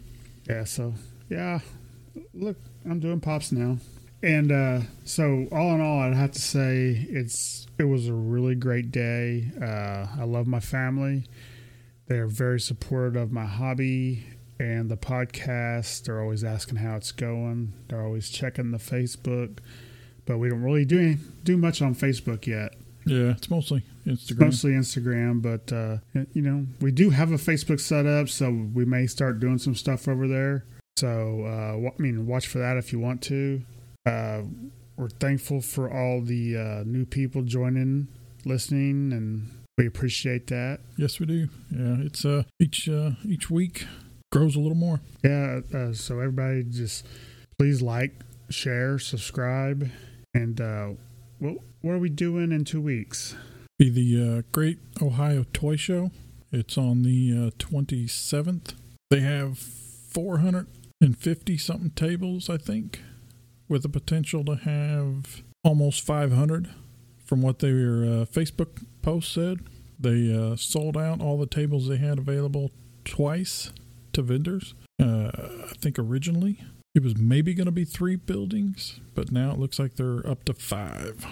Yeah, 0.46 0.64
so, 0.64 0.92
yeah, 1.30 1.60
look, 2.34 2.56
I'm 2.84 3.00
doing 3.00 3.20
pops 3.20 3.50
now. 3.50 3.78
And 4.22 4.50
uh, 4.52 4.80
so, 5.04 5.46
all 5.52 5.74
in 5.74 5.80
all, 5.80 6.00
I'd 6.00 6.14
have 6.14 6.32
to 6.32 6.40
say 6.40 7.06
it's 7.08 7.66
it 7.78 7.84
was 7.84 8.08
a 8.08 8.12
really 8.12 8.56
great 8.56 8.90
day. 8.90 9.52
Uh, 9.60 10.06
I 10.20 10.24
love 10.24 10.48
my 10.48 10.58
family; 10.58 11.24
they're 12.08 12.26
very 12.26 12.58
supportive 12.60 13.16
of 13.16 13.30
my 13.32 13.44
hobby 13.46 14.24
and 14.58 14.90
the 14.90 14.96
podcast. 14.96 16.04
They're 16.04 16.20
always 16.20 16.42
asking 16.44 16.76
how 16.76 16.96
it's 16.96 17.12
going. 17.12 17.72
They're 17.88 18.02
always 18.02 18.28
checking 18.28 18.70
the 18.70 18.78
Facebook, 18.78 19.58
but 20.26 20.38
we 20.38 20.48
don't 20.48 20.62
really 20.62 20.84
do 20.84 20.98
any, 20.98 21.16
do 21.44 21.56
much 21.56 21.80
on 21.82 21.94
Facebook 21.94 22.46
yet. 22.46 22.74
Yeah. 23.06 23.30
It's 23.30 23.48
mostly 23.50 23.84
It's 24.04 24.30
Instagram. 24.30 24.40
mostly 24.40 24.70
Instagram, 24.72 25.40
but 25.42 25.72
uh, 25.72 25.98
you 26.34 26.42
know 26.42 26.66
we 26.80 26.90
do 26.90 27.10
have 27.10 27.30
a 27.32 27.36
Facebook 27.36 27.80
set 27.80 28.04
up, 28.04 28.28
so 28.28 28.50
we 28.50 28.84
may 28.84 29.06
start 29.06 29.40
doing 29.40 29.58
some 29.58 29.74
stuff 29.74 30.08
over 30.08 30.26
there. 30.28 30.64
So 30.98 31.44
uh, 31.44 31.88
I 31.88 32.02
mean, 32.02 32.26
watch 32.26 32.48
for 32.48 32.58
that 32.58 32.76
if 32.76 32.92
you 32.92 32.98
want 32.98 33.22
to. 33.22 33.62
Uh, 34.04 34.42
we're 34.96 35.08
thankful 35.08 35.60
for 35.60 35.90
all 35.90 36.20
the 36.20 36.56
uh, 36.56 36.82
new 36.84 37.06
people 37.06 37.42
joining, 37.42 38.08
listening, 38.44 39.12
and 39.12 39.48
we 39.78 39.86
appreciate 39.86 40.48
that. 40.48 40.80
Yes, 40.96 41.20
we 41.20 41.26
do. 41.26 41.48
Yeah. 41.70 42.04
It's 42.04 42.24
uh 42.24 42.42
each 42.60 42.88
uh 42.88 43.12
each 43.24 43.48
week 43.48 43.86
grows 44.30 44.56
a 44.56 44.60
little 44.60 44.76
more. 44.76 45.00
Yeah, 45.24 45.60
uh, 45.74 45.94
so 45.94 46.18
everybody 46.18 46.64
just 46.64 47.06
please 47.58 47.80
like, 47.80 48.12
share, 48.50 48.98
subscribe, 48.98 49.90
and 50.34 50.60
uh, 50.60 50.88
what 51.38 51.56
what 51.80 51.92
are 51.92 51.98
we 51.98 52.10
doing 52.10 52.52
in 52.52 52.64
two 52.64 52.80
weeks? 52.80 53.36
Be 53.78 53.88
the 53.88 54.38
uh, 54.38 54.42
Great 54.52 54.78
Ohio 55.00 55.46
Toy 55.52 55.76
Show. 55.76 56.10
It's 56.50 56.76
on 56.76 57.02
the 57.02 57.32
uh, 57.32 57.50
27th. 57.58 58.74
They 59.10 59.20
have 59.20 59.58
450 59.58 61.58
something 61.58 61.90
tables, 61.90 62.50
I 62.50 62.56
think, 62.56 63.02
with 63.68 63.82
the 63.82 63.88
potential 63.88 64.44
to 64.46 64.56
have 64.56 65.42
almost 65.62 66.04
500 66.04 66.70
from 67.24 67.42
what 67.42 67.60
their 67.60 68.04
uh, 68.04 68.24
Facebook 68.24 68.84
post 69.08 69.32
said. 69.32 69.60
They 69.98 70.34
uh, 70.34 70.56
sold 70.56 70.96
out 70.96 71.22
all 71.22 71.38
the 71.38 71.46
tables 71.46 71.88
they 71.88 71.96
had 71.96 72.18
available 72.18 72.70
twice 73.06 73.72
to 74.12 74.20
vendors. 74.20 74.74
Uh, 75.00 75.30
I 75.34 75.72
think 75.78 75.98
originally 75.98 76.60
it 76.94 77.02
was 77.02 77.16
maybe 77.16 77.54
going 77.54 77.66
to 77.66 77.72
be 77.72 77.86
three 77.86 78.16
buildings, 78.16 79.00
but 79.14 79.32
now 79.32 79.52
it 79.52 79.58
looks 79.58 79.78
like 79.78 79.96
they're 79.96 80.28
up 80.28 80.44
to 80.44 80.52
five. 80.52 81.24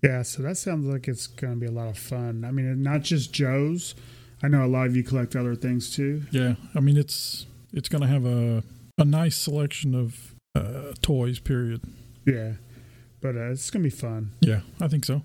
Yeah, 0.00 0.22
so 0.22 0.42
that 0.42 0.58
sounds 0.58 0.86
like 0.86 1.08
it's 1.08 1.26
going 1.26 1.54
to 1.54 1.58
be 1.58 1.66
a 1.66 1.72
lot 1.72 1.88
of 1.88 1.98
fun. 1.98 2.44
I 2.46 2.52
mean, 2.52 2.82
not 2.84 3.02
just 3.02 3.32
Joe's. 3.32 3.96
I 4.40 4.48
know 4.48 4.64
a 4.64 4.68
lot 4.68 4.86
of 4.86 4.94
you 4.94 5.02
collect 5.02 5.34
other 5.34 5.56
things 5.56 5.94
too. 5.94 6.22
Yeah, 6.30 6.54
I 6.74 6.80
mean 6.80 6.96
it's 6.96 7.46
it's 7.72 7.88
going 7.88 8.02
to 8.02 8.08
have 8.08 8.24
a 8.24 8.62
a 8.96 9.04
nice 9.04 9.36
selection 9.36 9.94
of 9.94 10.34
uh, 10.54 10.92
toys. 11.02 11.40
Period. 11.40 11.80
Yeah, 12.26 12.52
but 13.20 13.34
uh, 13.34 13.50
it's 13.50 13.70
gonna 13.70 13.82
be 13.82 13.90
fun. 13.90 14.32
Yeah, 14.40 14.60
I 14.80 14.86
think 14.86 15.04
so. 15.04 15.22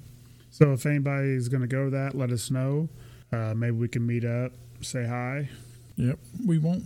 So 0.51 0.73
if 0.73 0.85
anybody's 0.85 1.47
gonna 1.47 1.67
go 1.67 1.85
to 1.85 1.89
that, 1.91 2.15
let 2.15 2.31
us 2.31 2.49
know. 2.51 2.89
Uh, 3.31 3.53
maybe 3.55 3.71
we 3.77 3.87
can 3.87 4.05
meet 4.05 4.25
up, 4.25 4.51
say 4.81 5.05
hi. 5.05 5.49
Yep, 5.97 6.19
we 6.45 6.57
won't 6.57 6.85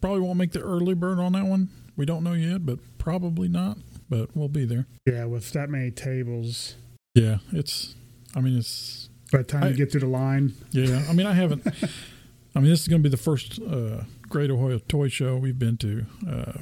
probably 0.00 0.20
won't 0.20 0.38
make 0.38 0.52
the 0.52 0.60
early 0.62 0.94
bird 0.94 1.18
on 1.18 1.32
that 1.32 1.44
one. 1.46 1.68
We 1.96 2.06
don't 2.06 2.24
know 2.24 2.32
yet, 2.32 2.64
but 2.64 2.78
probably 2.98 3.48
not. 3.48 3.78
But 4.08 4.34
we'll 4.36 4.48
be 4.48 4.64
there. 4.64 4.86
Yeah, 5.06 5.24
with 5.26 5.52
that 5.52 5.70
many 5.70 5.90
tables, 5.90 6.76
Yeah, 7.14 7.38
it's. 7.52 7.94
I 8.34 8.40
mean, 8.40 8.58
it's. 8.58 9.08
by 9.30 9.38
the 9.38 9.44
time 9.44 9.64
I- 9.64 9.68
you 9.68 9.76
get 9.76 9.90
through 9.90 10.00
the 10.00 10.06
line, 10.06 10.52
Yeah, 10.70 11.04
I 11.08 11.12
mean, 11.12 11.26
I 11.26 11.32
haven't. 11.32 11.66
I 12.54 12.60
mean, 12.60 12.68
this 12.70 12.82
is 12.82 12.88
going 12.88 13.02
to 13.02 13.08
be 13.08 13.10
the 13.14 13.22
first 13.22 13.58
uh, 13.62 14.02
Great 14.28 14.50
Ohio 14.50 14.78
Toy 14.78 15.08
Show 15.08 15.36
we've 15.38 15.58
been 15.58 15.78
to. 15.78 16.04
Uh, 16.28 16.52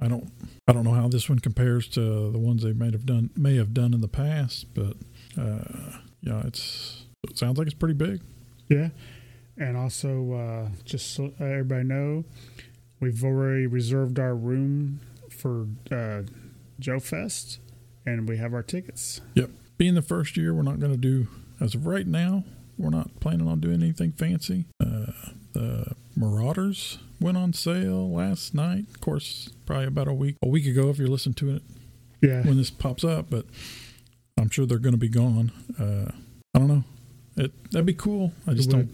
I 0.00 0.06
don't. 0.08 0.30
I 0.68 0.72
don't 0.72 0.84
know 0.84 0.92
how 0.94 1.08
this 1.08 1.28
one 1.28 1.40
compares 1.40 1.88
to 1.90 2.30
the 2.30 2.38
ones 2.38 2.62
they 2.62 2.72
may 2.72 2.90
have 2.92 3.04
done 3.06 3.30
may 3.36 3.56
have 3.56 3.74
done 3.74 3.92
in 3.94 4.00
the 4.00 4.08
past, 4.08 4.72
but 4.74 4.96
uh, 5.38 5.98
yeah, 6.22 6.42
it's. 6.46 7.04
It 7.28 7.36
sounds 7.38 7.58
like 7.58 7.66
it's 7.66 7.74
pretty 7.74 7.94
big. 7.94 8.22
yeah. 8.68 8.88
And 9.58 9.76
also, 9.76 10.32
uh, 10.32 10.68
just 10.86 11.12
so 11.14 11.32
everybody 11.38 11.84
know, 11.84 12.24
we've 12.98 13.22
already 13.22 13.66
reserved 13.66 14.18
our 14.18 14.34
room 14.34 15.00
for 15.30 15.66
uh, 15.90 16.22
Joe 16.78 16.98
Fest, 16.98 17.58
and 18.06 18.26
we 18.26 18.38
have 18.38 18.54
our 18.54 18.62
tickets. 18.62 19.20
Yep, 19.34 19.50
being 19.76 19.94
the 19.96 20.02
first 20.02 20.38
year, 20.38 20.54
we're 20.54 20.62
not 20.62 20.80
going 20.80 20.92
to 20.92 20.98
do 20.98 21.28
as 21.60 21.74
of 21.74 21.86
right 21.86 22.06
now. 22.06 22.44
We're 22.78 22.88
not 22.88 23.20
planning 23.20 23.46
on 23.48 23.60
doing 23.60 23.82
anything 23.82 24.12
fancy. 24.12 24.64
Uh, 24.82 25.12
the 25.52 25.94
Marauders 26.16 26.98
went 27.20 27.36
on 27.36 27.52
sale 27.52 28.10
last 28.10 28.54
night. 28.54 28.86
Of 28.88 29.00
course, 29.02 29.50
probably 29.66 29.86
about 29.88 30.08
a 30.08 30.14
week 30.14 30.36
a 30.42 30.48
week 30.48 30.64
ago 30.66 30.88
if 30.88 30.96
you're 30.98 31.08
listening 31.08 31.34
to 31.34 31.56
it 31.56 31.62
Yeah, 32.22 32.40
when 32.46 32.56
this 32.56 32.70
pops 32.70 33.04
up, 33.04 33.26
but 33.28 33.44
I'm 34.40 34.50
sure 34.50 34.66
they're 34.66 34.78
going 34.78 34.94
to 34.94 34.98
be 34.98 35.08
gone. 35.08 35.52
Uh, 35.78 36.10
I 36.54 36.58
don't 36.58 36.68
know. 36.68 36.84
It 37.36 37.52
that'd 37.70 37.86
be 37.86 37.94
cool. 37.94 38.32
I 38.46 38.54
just 38.54 38.70
don't. 38.70 38.88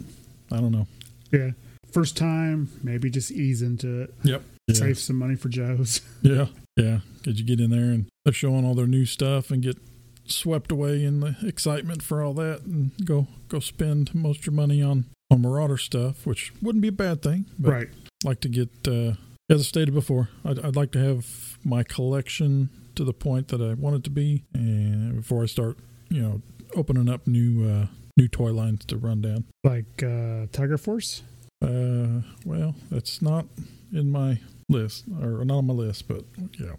I 0.53 0.57
don't 0.61 0.73
know. 0.73 0.87
yeah. 1.33 1.51
First 1.93 2.17
time, 2.17 2.69
maybe 2.83 3.09
just 3.11 3.31
ease 3.31 3.63
into 3.63 4.03
it. 4.03 4.15
Yep. 4.23 4.43
Yeah. 4.67 4.75
Save 4.75 4.99
some 4.99 5.17
money 5.17 5.37
for 5.37 5.49
Joe's. 5.49 6.01
Yeah. 6.23 6.47
Yeah. 6.77 6.99
Could 7.25 7.39
you 7.39 7.47
get 7.47 7.61
in 7.61 7.71
there 7.71 7.91
and 7.91 8.07
they're 8.25 8.35
showing 8.35 8.65
all 8.67 8.75
their 8.75 8.87
new 8.87 9.07
stuff 9.07 9.51
and 9.51 9.63
get 9.63 9.79
swept 10.27 10.71
away 10.71 11.05
in 11.05 11.21
the 11.21 11.37
excitement 11.43 12.03
for 12.03 12.23
all 12.23 12.35
that 12.35 12.63
and 12.63 12.91
go 13.05 13.29
go 13.49 13.61
spend 13.61 14.15
most 14.15 14.41
of 14.41 14.47
your 14.47 14.53
money 14.55 14.83
on 14.83 15.07
on 15.31 15.43
Marauder 15.43 15.79
stuff, 15.79 16.27
which 16.27 16.53
wouldn't 16.61 16.83
be 16.83 16.89
a 16.89 16.93
bad 16.93 17.23
thing. 17.23 17.47
But 17.59 17.73
right. 17.73 17.89
like 18.25 18.41
to 18.41 18.49
get, 18.49 18.69
uh, 18.87 19.15
as 19.51 19.61
I 19.61 19.65
stated 19.65 19.95
before, 19.95 20.29
I'd, 20.45 20.59
I'd 20.61 20.77
like 20.77 20.93
to 20.93 20.99
have 20.99 21.59
my 21.65 21.83
collection 21.83 22.71
to 22.97 23.05
the 23.05 23.13
point 23.13 23.49
that 23.49 23.61
I 23.61 23.75
want 23.75 23.97
it 23.97 24.05
to 24.05 24.11
be, 24.11 24.45
and 24.55 25.17
before 25.17 25.43
I 25.43 25.47
start, 25.47 25.77
you 26.09 26.21
know, 26.23 26.43
opening 26.75 27.09
up 27.09 27.27
new 27.27 27.69
uh, 27.69 27.87
new 28.17 28.29
toy 28.29 28.53
lines 28.53 28.85
to 28.87 28.97
run 28.97 29.21
down. 29.23 29.45
Like 29.65 30.03
uh, 30.03 30.47
Tiger 30.53 30.79
Force. 30.79 31.23
Uh, 31.63 32.23
well, 32.45 32.75
that's 32.91 33.23
not 33.23 33.47
in 33.93 34.11
my 34.11 34.39
list, 34.69 35.05
or 35.23 35.45
not 35.45 35.59
on 35.59 35.67
my 35.69 35.75
list, 35.75 36.09
but 36.09 36.25
yeah, 36.59 36.73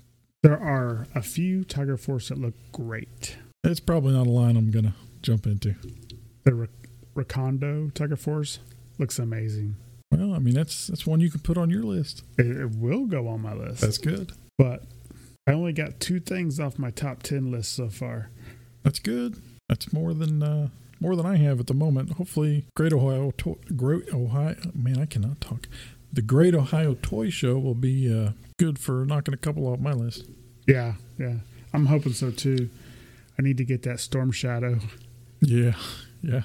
There 0.44 0.60
are 0.60 1.08
a 1.16 1.22
few 1.22 1.64
Tiger 1.64 1.98
Force 1.98 2.30
that 2.30 2.38
look 2.38 2.54
great. 2.72 3.38
it's 3.64 3.80
probably 3.80 4.14
not 4.14 4.28
a 4.28 4.30
line 4.30 4.56
I'm 4.58 4.70
gonna 4.72 4.96
jump 5.22 5.46
into. 5.48 5.76
The 6.44 6.54
Ra- 6.54 6.68
Recondo 7.16 7.94
Tiger 7.94 8.16
Force 8.16 8.60
looks 9.00 9.18
amazing. 9.20 9.76
Well, 10.12 10.34
I 10.34 10.40
mean, 10.40 10.54
that's 10.54 10.88
that's 10.88 11.06
one 11.08 11.20
you 11.22 11.30
can 11.32 11.42
put 11.42 11.58
on 11.58 11.70
your 11.70 11.84
list. 11.84 12.24
It, 12.38 12.46
it 12.48 12.76
will 12.76 13.06
go 13.06 13.28
on 13.28 13.42
my 13.42 13.54
list, 13.54 13.82
That's 13.82 13.98
good. 13.98 14.32
but 14.58 14.84
I 15.48 15.54
only 15.54 15.72
got 15.74 16.00
two 16.00 16.20
things 16.20 16.60
off 16.60 16.78
my 16.78 16.92
top 16.92 17.24
ten 17.24 17.50
list 17.52 17.74
so 17.74 17.90
far. 17.90 18.30
That's 18.84 19.00
good. 19.00 19.42
That's 19.70 19.92
more 19.94 20.14
than 20.14 20.44
uh, 20.44 20.68
more 21.00 21.16
than 21.16 21.26
I 21.26 21.38
have 21.38 21.60
at 21.60 21.68
the 21.68 21.74
moment. 21.74 22.14
Hopefully, 22.14 22.66
Great 22.76 22.94
Ohio, 22.94 23.32
to- 23.38 23.60
Great 23.76 24.14
Ohio. 24.14 24.56
Man, 24.74 25.00
I 25.00 25.06
cannot 25.06 25.40
talk. 25.42 25.68
The 26.12 26.22
Great 26.22 26.54
Ohio 26.56 26.96
Toy 27.02 27.30
Show 27.30 27.58
will 27.60 27.76
be 27.76 28.14
uh, 28.14 28.32
good 28.58 28.80
for 28.80 29.06
knocking 29.06 29.34
a 29.34 29.38
couple 29.38 29.68
off 29.68 29.80
my 29.80 29.94
list. 29.94 30.26
Yeah, 30.68 30.94
yeah, 31.18 31.36
I'm 31.74 31.86
hoping 31.86 32.14
so 32.14 32.32
too. 32.32 32.70
I 33.40 33.42
need 33.42 33.58
to 33.58 33.66
get 33.66 33.84
that 33.84 34.00
Storm 34.00 34.32
Shadow. 34.32 34.80
Yeah, 35.42 35.74
yeah. 36.22 36.42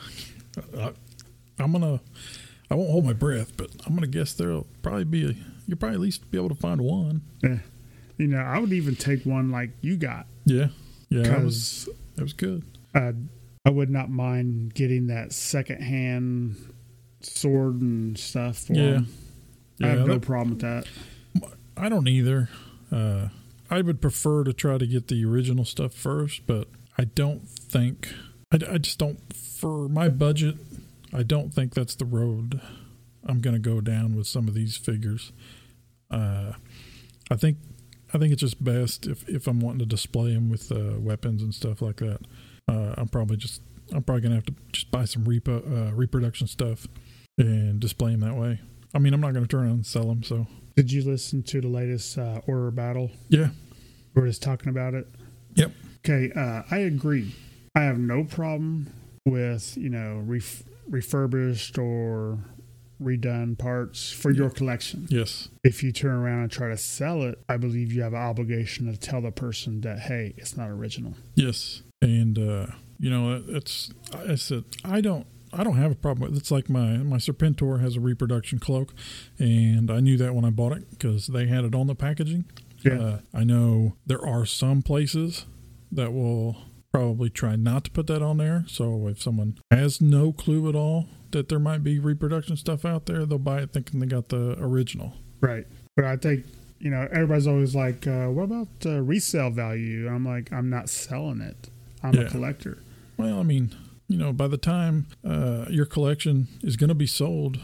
I, 0.79 0.93
I'm 1.59 1.73
gonna. 1.73 2.01
I 2.71 2.75
won't 2.75 2.91
hold 2.91 3.05
my 3.05 3.13
breath, 3.13 3.57
but 3.57 3.71
I'm 3.87 3.95
gonna 3.95 4.07
guess 4.07 4.33
there'll 4.35 4.67
probably 4.83 5.05
be 5.05 5.25
a. 5.25 5.35
You'll 5.67 5.79
probably 5.79 5.95
at 5.95 6.01
least 6.01 6.31
be 6.31 6.39
able 6.39 6.49
to 6.51 6.55
find 6.55 6.81
one. 6.81 7.23
Yeah. 7.43 7.59
You 8.23 8.29
know, 8.29 8.39
I 8.39 8.59
would 8.61 8.73
even 8.73 8.95
take 8.95 9.25
one 9.27 9.51
like 9.51 9.71
you 9.81 9.97
got 9.97 10.27
Yeah, 10.45 10.69
yeah. 11.09 11.23
That 11.25 11.43
was 11.43 11.89
that 12.15 12.23
was 12.23 12.33
good. 12.33 12.63
uh, 12.95 13.13
I 13.65 13.71
would 13.71 13.91
not 13.91 14.11
mind 14.11 14.75
getting 14.75 15.09
that 15.09 15.33
secondhand 15.33 16.55
sword 17.21 17.81
and 17.81 18.17
stuff 18.17 18.59
for 18.59 18.75
Yeah. 18.75 19.01
I 19.81 19.85
Yeah, 19.87 19.95
have 19.97 20.07
no 20.07 20.21
problem 20.21 20.51
with 20.51 20.61
that. 20.61 20.87
I 21.77 21.89
don't 21.89 22.07
either. 22.07 22.49
Uh, 22.93 23.29
I 23.71 23.81
would 23.83 24.01
prefer 24.01 24.45
to 24.45 24.53
try 24.53 24.79
to 24.79 24.87
get 24.87 25.09
the 25.09 25.25
original 25.25 25.65
stuff 25.65 25.95
first, 25.95 26.47
but 26.47 26.69
I 26.97 27.05
don't 27.05 27.49
think 27.49 28.15
I, 28.53 28.59
I 28.75 28.79
just 28.79 28.99
don't 28.99 29.19
for 29.35 29.89
my 29.89 30.09
budget. 30.09 30.59
I 31.13 31.25
don't 31.25 31.53
think 31.53 31.75
that's 31.75 31.97
the 31.97 32.05
road 32.05 32.61
I'm 33.25 33.41
going 33.41 33.55
to 33.55 33.61
go 33.61 33.81
down 33.81 34.15
with 34.15 34.29
some 34.29 34.47
of 34.47 34.55
these 34.55 34.77
figures. 34.77 35.33
Uh, 36.11 36.53
I 37.31 37.37
think 37.37 37.57
I 38.15 38.19
think 38.19 38.33
it's 38.33 38.41
just 38.41 38.63
best 38.63 39.07
if 39.07 39.29
if 39.29 39.47
I'm 39.47 39.61
wanting 39.61 39.81
to 39.81 39.87
display 39.87 40.35
them 40.35 40.51
with 40.51 40.71
uh, 40.71 40.99
weapons 40.99 41.43
and 41.43 41.55
stuff 41.55 41.81
like 41.83 41.97
that. 41.97 42.21
Uh, 42.69 42.95
I'm 42.97 43.09
probably 43.09 43.37
just 43.37 43.63
I'm 43.95 44.03
probably 44.03 44.23
going 44.23 44.31
to 44.33 44.37
have 44.37 44.47
to 44.47 44.55
just 44.73 44.91
buy 44.91 45.05
some 45.05 45.25
repo, 45.25 45.91
uh, 45.91 45.95
reproduction 45.95 46.47
stuff 46.47 46.87
and 47.39 47.81
display 47.81 48.13
them 48.13 48.21
that 48.21 48.35
way. 48.37 48.61
I 48.95 48.99
mean, 48.99 49.13
I'm 49.15 49.21
not 49.21 49.33
going 49.33 49.45
to 49.45 49.49
turn 49.49 49.65
around 49.65 49.73
and 49.73 49.87
sell 49.87 50.05
them, 50.05 50.23
so 50.23 50.47
Did 50.77 50.93
you 50.93 51.03
listen 51.03 51.43
to 51.45 51.61
the 51.61 51.69
latest 51.69 52.17
uh, 52.19 52.41
Order 52.47 52.71
Battle? 52.71 53.11
yeah, 53.29 53.49
We're 54.15 54.27
just 54.27 54.43
talking 54.43 54.69
about 54.69 54.95
it. 54.95 55.07
Yep. 55.55 55.73
Okay, 56.05 56.31
uh, 56.35 56.63
I 56.71 56.79
agree. 56.79 57.35
I 57.75 57.83
have 57.83 57.99
no 57.99 58.25
problem 58.25 58.87
with 59.27 59.77
you 59.77 59.89
know 59.89 60.23
ref- 60.27 60.63
refurbished 60.89 61.79
or 61.79 62.39
redone 63.03 63.59
parts 63.59 64.11
for 64.11 64.31
your 64.31 64.51
collection. 64.51 65.07
yes. 65.11 65.49
If 65.65 65.83
you 65.83 65.93
turn 65.93 66.13
around 66.13 66.43
and 66.43 66.51
try 66.51 66.69
to 66.69 66.77
sell 66.77 67.23
it, 67.23 67.43
I 67.49 67.57
believe 67.57 67.93
you 67.93 68.03
have 68.03 68.13
an 68.13 68.21
obligation 68.21 68.91
to 68.91 68.99
tell 68.99 69.21
the 69.21 69.31
person 69.31 69.81
that 69.83 70.01
hey, 70.01 70.35
it's 70.37 70.57
not 70.57 70.69
original. 70.69 71.15
Yes, 71.35 71.83
and 72.01 72.39
uh, 72.39 72.67
you 72.99 73.11
know 73.11 73.43
it's. 73.49 73.91
I 74.15 74.35
said 74.37 74.65
I 74.85 75.01
don't. 75.01 75.27
I 75.55 75.65
don't 75.65 75.77
have 75.77 75.93
a 75.93 75.95
problem 75.95 76.31
with 76.31 76.37
it. 76.37 76.41
It's 76.41 76.51
like 76.51 76.71
my 76.71 76.97
my 76.99 77.19
Serpentor 77.19 77.81
has 77.81 77.97
a 77.97 78.01
reproduction 78.01 78.59
cloak, 78.59 78.95
and 79.39 79.91
I 79.91 80.01
knew 80.01 80.17
that 80.17 80.35
when 80.35 80.45
I 80.45 80.51
bought 80.51 80.73
it 80.73 80.91
because 80.91 81.27
they 81.27 81.47
had 81.47 81.65
it 81.65 81.75
on 81.75 81.87
the 81.87 81.95
packaging. 81.95 82.45
Yeah. 82.85 83.01
Uh, 83.01 83.19
I 83.33 83.45
know 83.45 83.97
there 84.07 84.25
are 84.27 84.45
some 84.45 84.83
places 84.83 85.47
that 85.93 86.13
will 86.13 86.57
probably 86.93 87.31
try 87.31 87.57
not 87.57 87.85
to 87.85 87.91
put 87.91 88.07
that 88.09 88.23
on 88.23 88.39
there. 88.39 88.65
So 88.67 89.09
if 89.09 89.23
someone 89.23 89.59
has 89.71 90.01
no 90.01 90.33
clue 90.33 90.69
at 90.69 90.75
all 90.75 91.09
that 91.33 91.49
there 91.49 91.59
might 91.59 91.83
be 91.85 91.99
reproduction 91.99 92.57
stuff 92.57 92.85
out 92.85 93.07
there, 93.07 93.27
they'll 93.27 93.39
buy 93.39 93.61
it 93.63 93.73
thinking 93.73 94.01
they 94.01 94.07
got 94.07 94.29
the 94.29 94.57
original. 94.61 95.15
Right. 95.41 95.67
But 95.97 96.05
I 96.07 96.17
think 96.17 96.47
you 96.79 96.91
know 96.91 97.09
everybody's 97.13 97.47
always 97.47 97.75
like, 97.75 98.07
uh, 98.07 98.27
"What 98.29 98.45
about 98.45 98.69
uh, 98.87 99.01
resale 99.03 99.51
value?" 99.51 100.09
I'm 100.09 100.25
like, 100.25 100.53
"I'm 100.53 100.71
not 100.71 100.89
selling 100.89 101.41
it. 101.41 101.69
I'm 102.03 102.15
Yeah. 102.15 102.23
a 102.23 102.31
collector." 102.31 102.79
Well, 103.17 103.39
I 103.39 103.43
mean, 103.43 103.75
you 104.09 104.17
know, 104.19 104.33
by 104.33 104.49
the 104.49 104.57
time 104.57 105.07
uh, 105.25 105.67
your 105.71 105.87
collection 105.87 106.49
is 106.63 106.77
going 106.77 106.89
to 106.89 106.95
be 106.95 107.07
sold, 107.07 107.59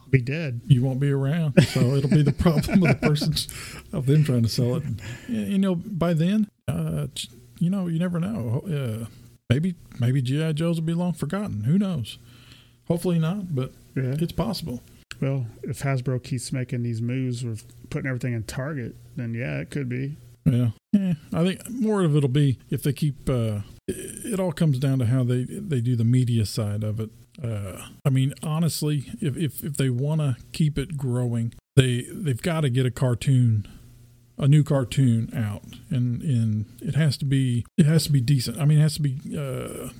I'll 0.00 0.08
be 0.10 0.20
dead. 0.22 0.60
you 0.66 0.82
won't 0.82 1.00
be 1.00 1.10
around. 1.10 1.60
So 1.64 1.80
it'll 1.96 2.08
be 2.10 2.22
the 2.22 2.32
problem 2.32 2.82
of 2.84 3.00
the 3.00 3.06
persons 3.08 3.48
of 3.92 4.06
them 4.06 4.24
trying 4.24 4.42
to 4.42 4.48
sell 4.48 4.76
it. 4.76 4.84
You 5.28 5.58
know, 5.58 5.74
by 5.74 6.14
then, 6.14 6.48
uh, 6.68 7.08
you 7.58 7.68
know, 7.70 7.88
you 7.88 7.98
never 7.98 8.20
know. 8.20 8.62
Uh, 8.66 9.06
maybe 9.50 9.74
maybe 9.98 10.22
GI 10.22 10.52
Joes 10.54 10.76
will 10.80 10.86
be 10.86 10.94
long 10.94 11.12
forgotten. 11.12 11.64
Who 11.64 11.78
knows? 11.78 12.18
Hopefully 12.92 13.18
not, 13.18 13.54
but 13.54 13.72
Yeah. 13.96 14.16
it's 14.20 14.32
possible. 14.32 14.82
Well, 15.18 15.46
if 15.62 15.80
Hasbro 15.80 16.22
keeps 16.22 16.52
making 16.52 16.82
these 16.82 17.00
moves 17.00 17.42
with 17.42 17.64
putting 17.88 18.06
everything 18.06 18.34
in 18.34 18.42
Target, 18.42 18.96
then 19.16 19.32
yeah, 19.32 19.60
it 19.60 19.70
could 19.70 19.88
be. 19.88 20.16
Yeah, 20.44 20.72
yeah. 20.92 21.14
I 21.32 21.42
think 21.42 21.70
more 21.70 22.02
of 22.02 22.14
it'll 22.14 22.28
be 22.28 22.58
if 22.68 22.82
they 22.82 22.92
keep. 22.92 23.30
Uh, 23.30 23.60
it, 23.88 24.38
all 24.38 24.52
comes 24.52 24.78
down 24.78 24.98
to 24.98 25.06
how 25.06 25.24
they 25.24 25.44
they 25.44 25.80
do 25.80 25.96
the 25.96 26.04
media 26.04 26.44
side 26.44 26.84
of 26.84 27.00
it. 27.00 27.08
Uh, 27.42 27.80
I 28.04 28.10
mean, 28.10 28.34
honestly, 28.42 29.04
if 29.22 29.36
if, 29.38 29.64
if 29.64 29.76
they 29.78 29.88
want 29.88 30.20
to 30.20 30.36
keep 30.52 30.76
it 30.78 30.98
growing, 30.98 31.54
they 31.76 32.02
they've 32.12 32.42
got 32.42 32.60
to 32.62 32.68
get 32.68 32.84
a 32.84 32.90
cartoon, 32.90 33.66
a 34.36 34.46
new 34.48 34.62
cartoon 34.64 35.30
out, 35.34 35.62
and 35.88 36.20
and 36.20 36.66
it 36.82 36.94
has 36.96 37.16
to 37.18 37.24
be 37.24 37.64
it 37.78 37.86
has 37.86 38.04
to 38.04 38.12
be 38.12 38.20
decent. 38.20 38.58
I 38.58 38.66
mean, 38.66 38.78
it 38.80 38.82
has 38.82 38.96
to 38.96 39.02
be. 39.02 39.18
Uh, 39.34 39.90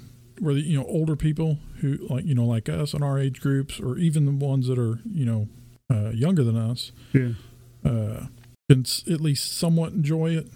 where 0.41 0.55
the, 0.55 0.61
you 0.61 0.79
know 0.79 0.87
older 0.87 1.17
people 1.17 1.59
who 1.81 1.99
like 2.09 2.25
you 2.25 2.35
know 2.35 2.45
like 2.47 2.69
us 2.69 2.95
in 2.95 3.03
our 3.03 3.19
age 3.19 3.41
groups 3.41 3.79
or 3.81 3.97
even 3.99 4.25
the 4.25 4.45
ones 4.47 4.67
that 4.69 4.79
are 4.79 5.01
you 5.11 5.25
know 5.25 5.49
uh, 5.91 6.11
younger 6.11 6.43
than 6.45 6.57
us 6.57 6.93
Yeah. 7.13 7.33
uh, 7.85 8.27
can 8.71 8.81
s- 8.81 9.05
at 9.11 9.21
least 9.21 9.57
somewhat 9.59 9.93
enjoy 9.93 10.37
it, 10.37 10.49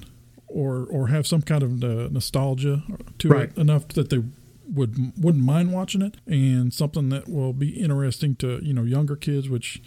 or 0.47 0.87
or 0.91 1.09
have 1.09 1.27
some 1.27 1.43
kind 1.43 1.63
of 1.63 1.83
uh, 1.85 2.09
nostalgia 2.11 2.83
to 3.19 3.29
Right. 3.29 3.51
it 3.51 3.59
enough 3.59 3.89
that 3.89 4.11
they 4.11 4.23
would 4.73 5.13
wouldn't 5.21 5.45
mind 5.45 5.73
watching 5.73 6.03
it, 6.03 6.17
and 6.27 6.73
something 6.73 7.09
that 7.11 7.29
will 7.29 7.53
be 7.53 7.69
interesting 7.71 8.35
to 8.37 8.61
you 8.65 8.73
know 8.73 8.83
younger 8.85 9.17
kids. 9.17 9.49
Which, 9.49 9.83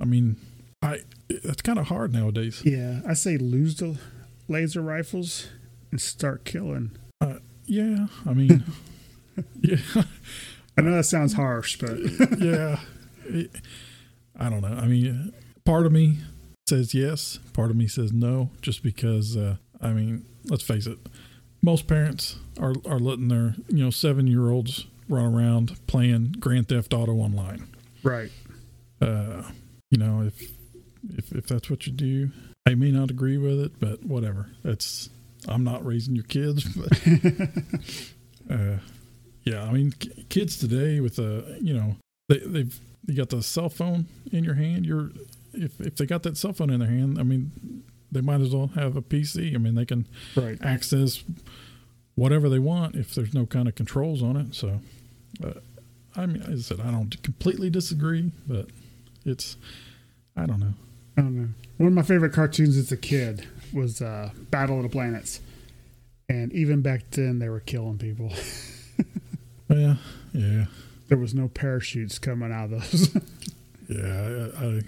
I 0.00 0.04
mean, 0.04 0.36
I 0.82 1.00
it's 1.28 1.62
kind 1.62 1.78
of 1.78 1.86
hard 1.88 2.12
nowadays. 2.12 2.62
Yeah, 2.64 3.00
I 3.06 3.14
say 3.14 3.36
lose 3.36 3.76
the 3.76 3.98
laser 4.48 4.80
rifles 4.82 5.48
and 5.90 6.00
start 6.00 6.44
killing. 6.44 6.92
Yeah, 7.66 8.08
I 8.26 8.32
mean, 8.34 8.64
yeah. 9.60 9.76
I 10.78 10.82
know 10.82 10.92
that 10.92 11.04
sounds 11.04 11.34
harsh, 11.34 11.76
but 11.78 11.98
yeah. 12.38 12.80
I 14.38 14.48
don't 14.48 14.62
know. 14.62 14.78
I 14.80 14.86
mean, 14.86 15.32
part 15.64 15.84
of 15.84 15.92
me 15.92 16.18
says 16.68 16.94
yes, 16.94 17.38
part 17.52 17.70
of 17.70 17.76
me 17.76 17.86
says 17.86 18.12
no, 18.12 18.50
just 18.62 18.82
because, 18.82 19.36
uh, 19.36 19.56
I 19.80 19.90
mean, 19.90 20.24
let's 20.44 20.62
face 20.62 20.86
it, 20.86 20.98
most 21.62 21.86
parents 21.86 22.36
are, 22.58 22.74
are 22.86 22.98
letting 22.98 23.28
their, 23.28 23.54
you 23.68 23.84
know, 23.84 23.90
seven 23.90 24.26
year 24.26 24.50
olds 24.50 24.86
run 25.08 25.34
around 25.34 25.76
playing 25.86 26.36
Grand 26.38 26.68
Theft 26.68 26.94
Auto 26.94 27.12
online. 27.12 27.66
right. 28.02 28.30
Uh, 29.02 29.42
you 29.90 29.98
know, 29.98 30.22
if, 30.22 30.40
if, 31.16 31.32
if 31.32 31.46
that's 31.46 31.68
what 31.70 31.86
you 31.86 31.92
do, 31.92 32.30
I 32.66 32.74
may 32.74 32.90
not 32.90 33.10
agree 33.10 33.38
with 33.38 33.58
it, 33.58 33.80
but 33.80 34.04
whatever. 34.04 34.50
It's, 34.62 35.08
I'm 35.48 35.64
not 35.64 35.84
raising 35.84 36.14
your 36.14 36.24
kids, 36.24 36.64
but, 36.64 36.92
uh, 38.50 38.78
yeah, 39.44 39.62
I 39.64 39.72
mean, 39.72 39.92
k- 39.92 40.24
kids 40.28 40.56
today 40.58 41.00
with 41.00 41.18
a, 41.18 41.58
you 41.60 41.74
know, 41.74 41.96
they, 42.28 42.38
they've 42.38 42.78
you 43.06 43.14
got 43.14 43.30
the 43.30 43.42
cell 43.42 43.68
phone 43.68 44.06
in 44.32 44.44
your 44.44 44.54
hand. 44.54 44.86
You're 44.86 45.10
if 45.52 45.80
if 45.80 45.96
they 45.96 46.06
got 46.06 46.22
that 46.24 46.36
cell 46.36 46.52
phone 46.52 46.70
in 46.70 46.80
their 46.80 46.88
hand, 46.88 47.18
I 47.18 47.22
mean, 47.22 47.82
they 48.12 48.20
might 48.20 48.40
as 48.40 48.54
well 48.54 48.68
have 48.74 48.96
a 48.96 49.02
PC. 49.02 49.54
I 49.54 49.58
mean, 49.58 49.74
they 49.74 49.84
can 49.86 50.06
Right. 50.36 50.58
access 50.62 51.24
whatever 52.14 52.48
they 52.48 52.58
want 52.58 52.94
if 52.96 53.14
there's 53.14 53.32
no 53.34 53.46
kind 53.46 53.66
of 53.68 53.74
controls 53.74 54.22
on 54.22 54.36
it. 54.36 54.54
So, 54.54 54.80
uh, 55.42 55.52
I 56.16 56.26
mean, 56.26 56.42
I 56.42 56.56
said, 56.56 56.80
I 56.80 56.90
don't 56.90 57.20
completely 57.22 57.70
disagree, 57.70 58.30
but 58.46 58.66
it's 59.24 59.56
I 60.36 60.46
don't 60.46 60.60
know. 60.60 60.74
I 61.16 61.22
don't 61.22 61.36
know. 61.36 61.48
One 61.78 61.88
of 61.88 61.92
my 61.94 62.02
favorite 62.02 62.32
cartoons 62.32 62.76
as 62.76 62.92
a 62.92 62.96
kid 62.96 63.46
was 63.72 64.00
uh, 64.02 64.30
Battle 64.50 64.76
of 64.76 64.82
the 64.84 64.88
Planets, 64.88 65.40
and 66.28 66.52
even 66.52 66.82
back 66.82 67.10
then 67.10 67.38
they 67.38 67.48
were 67.48 67.60
killing 67.60 67.98
people. 67.98 68.32
Yeah, 69.70 69.94
yeah, 70.32 70.64
There 71.08 71.18
was 71.18 71.34
no 71.34 71.48
parachutes 71.48 72.18
coming 72.18 72.52
out 72.52 72.64
of 72.64 72.70
those. 72.70 73.14
yeah. 73.88 74.48
I 74.58 74.64
I, 74.66 74.80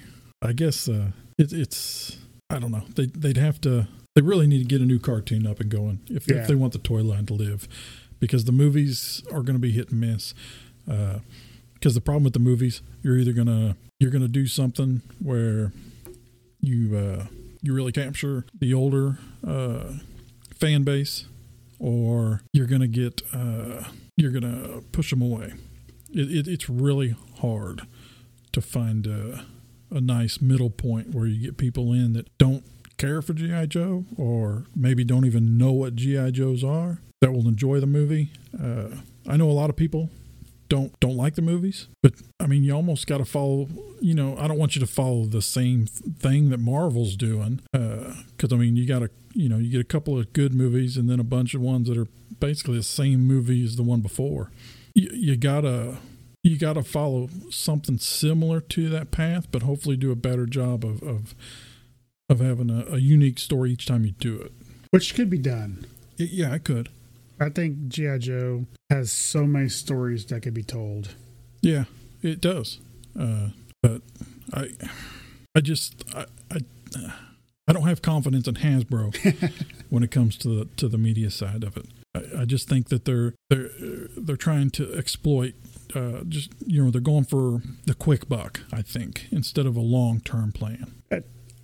I 0.48 0.52
guess 0.52 0.88
uh, 0.88 1.12
it, 1.38 1.52
it's 1.52 2.18
I 2.50 2.58
don't 2.58 2.72
know. 2.72 2.82
They 2.96 3.06
they'd 3.06 3.36
have 3.36 3.60
to. 3.62 3.86
They 4.14 4.22
really 4.22 4.46
need 4.46 4.58
to 4.58 4.64
get 4.64 4.80
a 4.82 4.84
new 4.84 4.98
cartoon 4.98 5.46
up 5.46 5.60
and 5.60 5.70
going 5.70 6.00
if, 6.10 6.28
Yeah. 6.28 6.36
if 6.42 6.48
they 6.48 6.54
want 6.54 6.72
the 6.74 6.78
toy 6.78 7.02
line 7.02 7.24
to 7.26 7.34
live, 7.34 7.66
because 8.20 8.44
the 8.44 8.52
movies 8.52 9.22
are 9.32 9.42
going 9.42 9.54
to 9.54 9.58
be 9.58 9.70
hit 9.72 9.90
and 9.90 10.00
miss. 10.00 10.34
Because 11.74 11.94
the 11.94 12.00
problem 12.00 12.24
with 12.24 12.34
the 12.34 12.38
movies, 12.40 12.82
you're 13.02 13.16
either 13.16 13.32
gonna 13.32 13.76
you're 14.00 14.10
gonna 14.10 14.28
do 14.28 14.46
something 14.46 15.00
where 15.20 15.72
you 16.60 16.96
uh, 16.96 17.26
you 17.62 17.72
really 17.72 17.92
capture 17.92 18.44
the 18.58 18.74
older 18.74 19.18
uh, 19.46 19.94
fan 20.54 20.82
base, 20.82 21.24
or 21.82 22.42
you're 22.52 22.66
gonna 22.66 22.86
get 22.86 23.20
uh, 23.34 23.82
you're 24.16 24.30
gonna 24.30 24.80
push 24.92 25.10
them 25.10 25.20
away. 25.20 25.52
It, 26.14 26.30
it, 26.30 26.48
it's 26.48 26.70
really 26.70 27.16
hard 27.40 27.82
to 28.52 28.60
find 28.60 29.06
a, 29.06 29.44
a 29.90 30.00
nice 30.00 30.40
middle 30.40 30.70
point 30.70 31.14
where 31.14 31.26
you 31.26 31.42
get 31.42 31.56
people 31.56 31.92
in 31.92 32.12
that 32.12 32.28
don't 32.38 32.64
care 32.98 33.20
for 33.20 33.34
GI 33.34 33.66
Joe 33.66 34.04
or 34.16 34.66
maybe 34.76 35.02
don't 35.02 35.26
even 35.26 35.58
know 35.58 35.72
what 35.72 35.96
GI 35.96 36.30
Joes 36.32 36.62
are 36.62 37.00
that 37.20 37.32
will 37.32 37.48
enjoy 37.48 37.80
the 37.80 37.86
movie. 37.86 38.30
Uh, 38.58 38.88
I 39.28 39.36
know 39.36 39.50
a 39.50 39.52
lot 39.52 39.70
of 39.70 39.76
people 39.76 40.10
don't 40.72 40.98
don't 41.00 41.18
like 41.18 41.34
the 41.34 41.42
movies, 41.42 41.88
but 42.02 42.14
I 42.40 42.46
mean 42.46 42.64
you 42.64 42.72
almost 42.72 43.06
got 43.06 43.18
to 43.18 43.26
follow. 43.26 43.68
You 44.00 44.14
know, 44.14 44.38
I 44.38 44.48
don't 44.48 44.58
want 44.58 44.74
you 44.74 44.80
to 44.80 44.86
follow 44.86 45.26
the 45.26 45.42
same 45.42 45.84
thing 45.84 46.48
that 46.48 46.60
Marvel's 46.60 47.14
doing 47.14 47.60
uh, 47.74 48.14
because 48.34 48.54
I 48.54 48.56
mean 48.56 48.76
you 48.76 48.86
got 48.86 49.00
to 49.00 49.10
you 49.34 49.50
know 49.50 49.58
you 49.58 49.70
get 49.70 49.82
a 49.82 49.84
couple 49.84 50.18
of 50.18 50.32
good 50.32 50.54
movies 50.54 50.96
and 50.96 51.10
then 51.10 51.20
a 51.20 51.24
bunch 51.24 51.52
of 51.52 51.60
ones 51.60 51.88
that 51.88 51.98
are 51.98 52.06
basically 52.40 52.78
the 52.78 52.82
same 52.82 53.20
movie 53.20 53.62
as 53.62 53.76
the 53.76 53.82
one 53.82 54.00
before. 54.00 54.50
You, 54.94 55.10
you 55.12 55.36
gotta 55.36 55.98
you 56.42 56.56
got 56.56 56.72
to 56.72 56.82
follow 56.82 57.28
something 57.50 57.98
similar 57.98 58.62
to 58.62 58.88
that 58.88 59.10
path, 59.10 59.48
but 59.52 59.62
hopefully 59.62 59.98
do 59.98 60.10
a 60.10 60.16
better 60.16 60.46
job 60.46 60.86
of 60.86 61.02
of, 61.02 61.34
of 62.30 62.40
having 62.40 62.70
a, 62.70 62.94
a 62.94 62.98
unique 62.98 63.38
story 63.38 63.72
each 63.72 63.84
time 63.84 64.06
you 64.06 64.12
do 64.12 64.40
it. 64.40 64.52
Which 64.90 65.14
could 65.14 65.28
be 65.28 65.38
done. 65.38 65.84
Yeah, 66.16 66.50
I 66.50 66.58
could. 66.58 66.88
I 67.42 67.48
think 67.48 67.88
G.I. 67.88 68.18
Joe 68.18 68.66
has 68.88 69.10
so 69.10 69.44
many 69.44 69.68
stories 69.68 70.24
that 70.26 70.42
could 70.42 70.54
be 70.54 70.62
told. 70.62 71.16
Yeah, 71.60 71.84
it 72.22 72.40
does. 72.40 72.78
Uh, 73.18 73.48
but 73.82 74.02
I, 74.54 74.70
I 75.56 75.60
just 75.60 76.04
I, 76.14 76.26
I, 76.52 76.58
I 77.66 77.72
don't 77.72 77.82
have 77.82 78.00
confidence 78.00 78.46
in 78.46 78.54
Hasbro 78.54 79.52
when 79.90 80.04
it 80.04 80.12
comes 80.12 80.36
to 80.38 80.48
the 80.48 80.64
to 80.76 80.88
the 80.88 80.98
media 80.98 81.30
side 81.30 81.64
of 81.64 81.76
it. 81.76 81.86
I, 82.14 82.42
I 82.42 82.44
just 82.44 82.68
think 82.68 82.90
that 82.90 83.06
they're 83.06 83.34
they're 83.50 83.70
they're 84.16 84.36
trying 84.36 84.70
to 84.70 84.94
exploit. 84.94 85.54
Uh, 85.96 86.22
just 86.28 86.52
you 86.64 86.84
know, 86.84 86.92
they're 86.92 87.00
going 87.00 87.24
for 87.24 87.60
the 87.86 87.94
quick 87.94 88.28
buck. 88.28 88.60
I 88.72 88.82
think 88.82 89.26
instead 89.32 89.66
of 89.66 89.76
a 89.76 89.80
long 89.80 90.20
term 90.20 90.52
plan. 90.52 90.94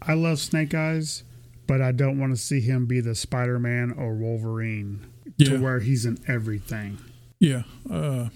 I 0.01 0.14
love 0.14 0.38
Snake 0.38 0.75
Eyes, 0.75 1.25
but 1.67 1.81
I 1.81 1.93
don't 1.93 2.19
want 2.19 2.33
to 2.33 2.37
see 2.37 2.61
him 2.61 2.87
be 2.87 3.01
the 3.01 3.14
Spider 3.14 3.59
Man 3.59 3.93
or 3.93 4.14
Wolverine 4.14 5.07
Yeah. 5.38 5.51
to 5.51 5.59
where 5.62 5.81
he's 5.81 6.05
in 6.05 6.18
everything. 6.27 6.98
Yeah, 7.40 7.62
uh, 7.90 8.29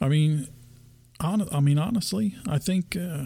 I 0.00 0.08
mean, 0.08 0.46
on, 1.20 1.48
I 1.52 1.60
mean, 1.60 1.78
honestly, 1.78 2.36
I 2.48 2.58
think 2.58 2.96
uh, 2.96 3.24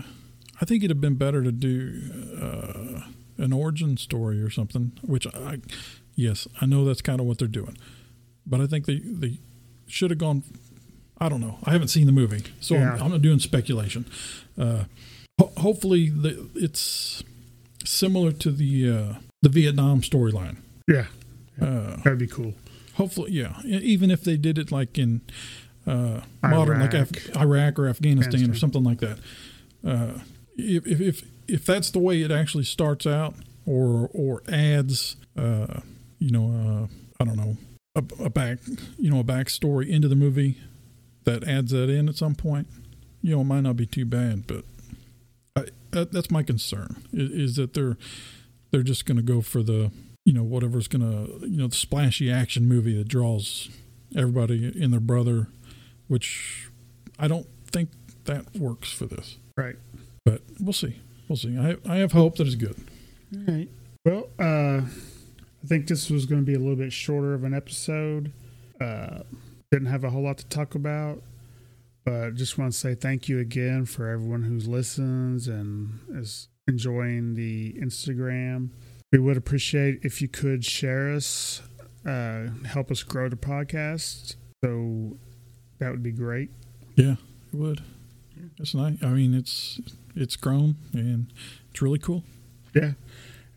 I 0.61 0.64
think 0.64 0.83
it'd 0.83 0.90
have 0.96 1.01
been 1.03 1.16
better 1.16 1.42
to 1.42 1.53
do 1.53 2.01
uh, 2.40 3.03
an 3.42 3.53
origin 3.53 3.96
story 3.98 4.40
or 4.42 4.48
something. 4.51 4.92
Which 5.03 5.27
I, 5.35 5.59
yes, 6.14 6.48
I 6.61 6.66
know 6.66 6.85
that's 6.87 7.03
kind 7.03 7.20
of 7.20 7.27
what 7.27 7.37
they're 7.38 7.48
doing, 7.48 7.77
but 8.46 8.61
I 8.61 8.66
think 8.66 8.87
they 8.87 8.98
they 9.05 9.38
should 9.87 10.11
have 10.11 10.18
gone. 10.18 10.42
I 11.18 11.29
don't 11.29 11.40
know. 11.42 11.59
I 11.64 11.72
haven't 11.72 11.88
seen 11.88 12.07
the 12.07 12.12
movie, 12.12 12.42
so 12.61 12.75
Yeah. 12.75 12.94
I'm, 12.94 13.03
I'm 13.03 13.11
not 13.11 13.22
doing 13.22 13.38
speculation. 13.38 14.07
Uh, 14.59 14.85
ho- 15.38 15.53
hopefully, 15.59 16.09
the, 16.09 16.48
it's 16.55 17.22
similar 17.85 18.33
to 18.33 18.51
the 18.51 18.90
uh, 18.90 19.14
the 19.42 19.48
Vietnam 19.51 20.01
storyline. 20.01 20.57
Yeah, 20.88 21.07
Uh, 21.61 21.96
that'd 22.03 22.18
be 22.18 22.27
cool. 22.27 22.55
Hopefully, 22.94 23.33
yeah. 23.33 23.61
Even 23.64 24.11
if 24.11 24.22
they 24.22 24.37
did 24.37 24.59
it 24.59 24.70
like 24.70 24.98
in 24.98 25.22
uh, 25.87 26.20
modern, 26.42 26.81
like 26.81 26.94
Iraq. 26.94 27.11
Af- 27.11 27.37
Iraq 27.37 27.78
or 27.78 27.88
Afghanistan, 27.88 28.35
Afghanistan. 28.35 28.50
or 28.50 28.59
something 28.59 28.85
like 28.85 29.00
that. 29.00 29.18
Uh, 29.85 30.20
if, 30.57 30.87
if 30.87 31.00
if 31.00 31.24
if 31.48 31.66
that's 31.66 31.90
the 31.90 31.98
way 31.98 32.22
it 32.22 32.31
actually 32.31 32.64
starts 32.64 33.07
out, 33.07 33.35
or 33.66 34.11
or 34.12 34.42
adds, 34.48 35.16
uh, 35.37 35.81
you 36.18 36.31
know, 36.31 36.88
uh, 36.90 37.22
I 37.22 37.24
don't 37.24 37.37
know, 37.37 37.57
a, 37.94 38.05
a 38.24 38.31
back, 38.31 38.59
you 38.98 39.11
know, 39.11 39.20
a 39.20 39.24
backstory 39.24 39.88
into 39.88 40.09
the 40.09 40.16
movie 40.16 40.59
that 41.24 41.44
adds 41.44 41.72
that 41.72 41.88
in 41.88 42.09
at 42.09 42.16
some 42.16 42.35
point, 42.35 42.66
you 43.22 43.35
know, 43.35 43.40
it 43.40 43.44
might 43.44 43.61
not 43.61 43.76
be 43.76 43.87
too 43.87 44.05
bad. 44.05 44.46
But 44.46 44.64
I, 45.57 45.64
that, 45.92 46.12
that's 46.12 46.31
my 46.31 46.42
concern 46.42 47.02
is, 47.12 47.31
is 47.31 47.57
that 47.57 47.74
they're 47.74 47.96
they're 48.70 48.83
just 48.83 49.07
going 49.07 49.16
to 49.16 49.22
go 49.22 49.40
for 49.40 49.62
the 49.62 49.90
you 50.24 50.32
know 50.32 50.42
whatever's 50.42 50.88
going 50.88 51.02
to 51.02 51.46
you 51.46 51.58
know 51.58 51.66
the 51.66 51.74
splashy 51.76 52.30
action 52.30 52.68
movie 52.68 52.96
that 52.96 53.08
draws 53.08 53.68
everybody 54.16 54.72
in 54.80 54.90
their 54.90 55.00
brother, 55.00 55.48
which 56.08 56.68
I 57.18 57.28
don't 57.28 57.46
think 57.66 57.90
that 58.24 58.56
works 58.56 58.92
for 58.92 59.06
this. 59.06 59.38
Right. 59.56 59.76
But 60.24 60.42
we'll 60.61 60.72
see. 60.72 60.98
We'll 61.28 61.37
see. 61.37 61.58
I 61.58 61.76
I 61.88 61.96
have 61.96 62.12
hope 62.12 62.37
that 62.37 62.46
it's 62.46 62.56
good. 62.56 62.76
All 63.35 63.54
right. 63.54 63.68
Well, 64.04 64.28
uh, 64.38 64.82
I 64.82 65.66
think 65.66 65.87
this 65.87 66.11
was 66.11 66.26
going 66.26 66.40
to 66.40 66.46
be 66.46 66.54
a 66.54 66.58
little 66.58 66.76
bit 66.76 66.92
shorter 66.92 67.35
of 67.35 67.44
an 67.44 67.54
episode. 67.54 68.32
Uh, 68.80 69.20
didn't 69.70 69.87
have 69.87 70.04
a 70.04 70.11
whole 70.11 70.22
lot 70.22 70.38
to 70.38 70.46
talk 70.46 70.74
about, 70.74 71.22
but 72.04 72.35
just 72.35 72.58
want 72.58 72.72
to 72.72 72.78
say 72.78 72.94
thank 72.94 73.28
you 73.28 73.38
again 73.38 73.87
for 73.87 74.08
everyone 74.08 74.42
who 74.42 74.58
listens 74.58 75.46
and 75.46 76.00
is 76.11 76.48
enjoying 76.66 77.35
the 77.35 77.74
Instagram. 77.74 78.70
We 79.12 79.18
would 79.18 79.37
appreciate 79.37 80.01
if 80.03 80.22
you 80.22 80.29
could 80.29 80.64
share 80.64 81.12
us, 81.12 81.62
uh, 82.07 82.48
help 82.66 82.90
us 82.90 83.03
grow 83.03 83.29
the 83.29 83.37
podcast. 83.37 84.37
So 84.64 85.18
that 85.79 85.90
would 85.90 86.03
be 86.03 86.12
great. 86.12 86.51
Yeah, 86.96 87.16
it 87.53 87.55
would. 87.55 87.83
It's 88.59 88.75
nice. 88.75 88.96
I 89.03 89.09
mean, 89.09 89.35
it's 89.35 89.81
it's 90.16 90.37
grown 90.37 90.77
and 90.92 91.33
it's 91.70 91.83
really 91.83 91.98
cool. 91.98 92.25
Yeah. 92.75 92.92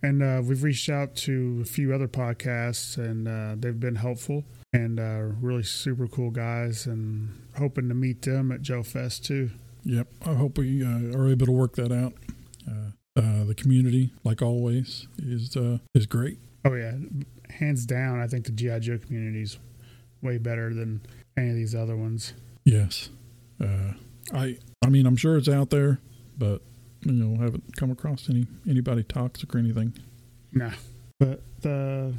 And 0.03 0.21
uh, 0.21 0.41
we've 0.43 0.61
reached 0.61 0.89
out 0.89 1.15
to 1.17 1.59
a 1.61 1.65
few 1.65 1.93
other 1.93 2.07
podcasts, 2.07 2.97
and 2.97 3.27
uh, 3.27 3.55
they've 3.57 3.79
been 3.79 3.95
helpful 3.95 4.43
and 4.71 4.99
uh, 4.99 5.21
really 5.41 5.63
super 5.63 6.05
cool 6.05 6.29
guys, 6.31 6.85
and 6.85 7.47
hoping 7.57 7.87
to 7.89 7.95
meet 7.95 8.21
them 8.21 8.51
at 8.51 8.61
Joe 8.61 8.83
Fest 8.83 9.25
too. 9.25 9.51
Yep. 9.83 10.07
I 10.25 10.33
hope 10.33 10.57
we 10.57 10.83
uh, 10.83 11.17
are 11.17 11.29
able 11.29 11.45
to 11.45 11.51
work 11.51 11.75
that 11.75 11.91
out. 11.91 12.13
Uh, 13.17 13.45
the 13.45 13.55
community, 13.55 14.11
like 14.23 14.41
always, 14.41 15.07
is 15.17 15.55
uh, 15.55 15.77
is 15.93 16.05
great. 16.05 16.37
Oh 16.65 16.73
yeah, 16.73 16.93
hands 17.49 17.85
down. 17.85 18.19
I 18.19 18.27
think 18.27 18.45
the 18.45 18.51
GI 18.51 18.79
Joe 18.81 18.97
community 18.97 19.41
is 19.41 19.57
way 20.21 20.37
better 20.37 20.73
than 20.73 21.01
any 21.37 21.49
of 21.49 21.55
these 21.55 21.73
other 21.73 21.95
ones. 21.95 22.33
Yes, 22.65 23.09
uh, 23.63 23.93
I 24.33 24.57
I 24.83 24.89
mean 24.89 25.05
I'm 25.05 25.15
sure 25.15 25.37
it's 25.37 25.47
out 25.47 25.69
there, 25.69 25.99
but 26.37 26.61
you 27.03 27.13
know 27.13 27.41
haven't 27.41 27.77
come 27.77 27.91
across 27.91 28.29
any 28.29 28.47
anybody 28.67 29.03
toxic 29.03 29.53
or 29.55 29.59
anything. 29.59 29.93
Nah, 30.51 30.71
but 31.19 31.41
uh, 31.65 32.11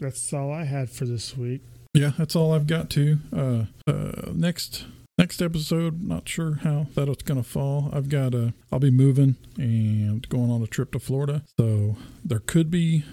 that's 0.00 0.32
all 0.32 0.52
I 0.52 0.64
had 0.64 0.90
for 0.90 1.04
this 1.04 1.36
week. 1.36 1.60
Yeah, 1.94 2.12
that's 2.16 2.34
all 2.34 2.52
I've 2.52 2.66
got 2.66 2.88
to. 2.90 3.18
Uh, 3.32 3.64
uh, 3.86 4.32
next 4.32 4.84
next 5.20 5.42
episode, 5.42 6.02
not 6.02 6.26
sure 6.26 6.54
how 6.62 6.86
that's 6.94 7.22
going 7.22 7.42
to 7.42 7.46
fall. 7.46 7.90
I've 7.92 8.08
got 8.08 8.34
a, 8.34 8.54
I'll 8.72 8.78
be 8.78 8.90
moving 8.90 9.36
and 9.58 10.26
going 10.30 10.50
on 10.50 10.62
a 10.62 10.66
trip 10.66 10.92
to 10.92 10.98
Florida, 10.98 11.42
so 11.58 11.96
there 12.24 12.38
could 12.38 12.70
be 12.70 13.04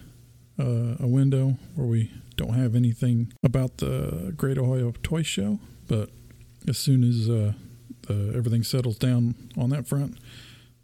uh, 0.58 0.96
a 1.02 1.06
window 1.06 1.58
where 1.76 1.86
we 1.86 2.10
don't 2.38 2.54
have 2.54 2.76
anything 2.76 3.34
about 3.44 3.80
the 3.80 4.34
Great 4.38 4.58
Ohio 4.58 4.94
Toy 5.04 5.22
Show, 5.22 5.60
but 5.90 6.10
as 6.66 6.78
soon 6.78 7.04
as 7.04 7.30
uh, 7.30 7.52
uh, 8.10 8.38
everything 8.38 8.64
settles 8.64 8.98
down 8.98 9.36
on 9.58 9.70
that 9.72 9.86
front, 9.86 10.18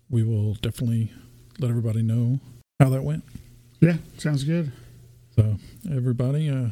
we 0.09 0.23
will 0.23 0.55
definitely 0.55 1.13
let 1.57 1.69
everybody 1.69 2.01
know 2.01 2.41
how 2.81 2.89
that 2.89 3.03
went. 3.03 3.23
Yeah, 3.79 3.95
sounds 4.17 4.43
good. 4.43 4.73
So 5.37 5.55
everybody, 5.89 6.49
uh, 6.49 6.67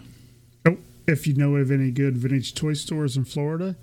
Oh, 0.65 0.77
if 1.07 1.25
you 1.25 1.35
know 1.35 1.55
of 1.55 1.71
any 1.71 1.89
good 1.89 2.17
vintage 2.17 2.53
toy 2.53 2.73
stores 2.73 3.15
in 3.15 3.23
Florida, 3.23 3.77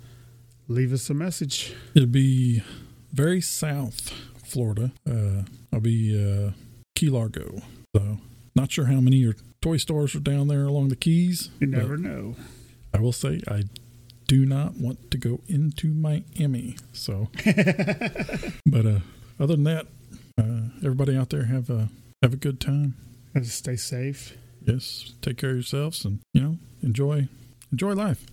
leave 0.69 0.93
us 0.93 1.09
a 1.09 1.13
message. 1.13 1.73
It'll 1.93 2.07
be 2.07 2.63
very 3.11 3.41
south 3.41 4.13
Florida. 4.45 4.91
Uh, 5.09 5.43
I'll 5.73 5.81
be 5.81 6.15
uh, 6.15 6.51
Key 6.95 7.09
Largo. 7.09 7.61
So 7.95 8.19
not 8.55 8.71
sure 8.71 8.85
how 8.85 9.01
many 9.01 9.17
your 9.17 9.35
toy 9.61 9.77
stores 9.77 10.15
are 10.15 10.19
down 10.19 10.47
there 10.47 10.63
along 10.63 10.89
the 10.89 10.95
Keys. 10.95 11.49
You 11.59 11.67
never 11.67 11.97
know. 11.97 12.35
I 12.93 12.99
will 12.99 13.11
say 13.11 13.41
I 13.47 13.63
do 14.27 14.45
not 14.45 14.75
want 14.75 15.11
to 15.11 15.17
go 15.17 15.41
into 15.47 15.87
Miami. 15.87 16.77
So, 16.93 17.29
but 18.65 18.85
uh, 18.85 18.99
other 19.39 19.55
than 19.55 19.63
that, 19.63 19.87
uh, 20.37 20.69
everybody 20.77 21.17
out 21.17 21.29
there 21.29 21.45
have 21.45 21.69
a 21.69 21.89
have 22.21 22.33
a 22.33 22.37
good 22.37 22.59
time. 22.59 22.95
Just 23.35 23.57
stay 23.57 23.75
safe. 23.75 24.35
Yes, 24.65 25.13
take 25.21 25.37
care 25.37 25.51
of 25.51 25.55
yourselves 25.57 26.05
and 26.05 26.19
you 26.33 26.41
know 26.41 26.57
enjoy 26.81 27.27
enjoy 27.71 27.93
life. 27.93 28.25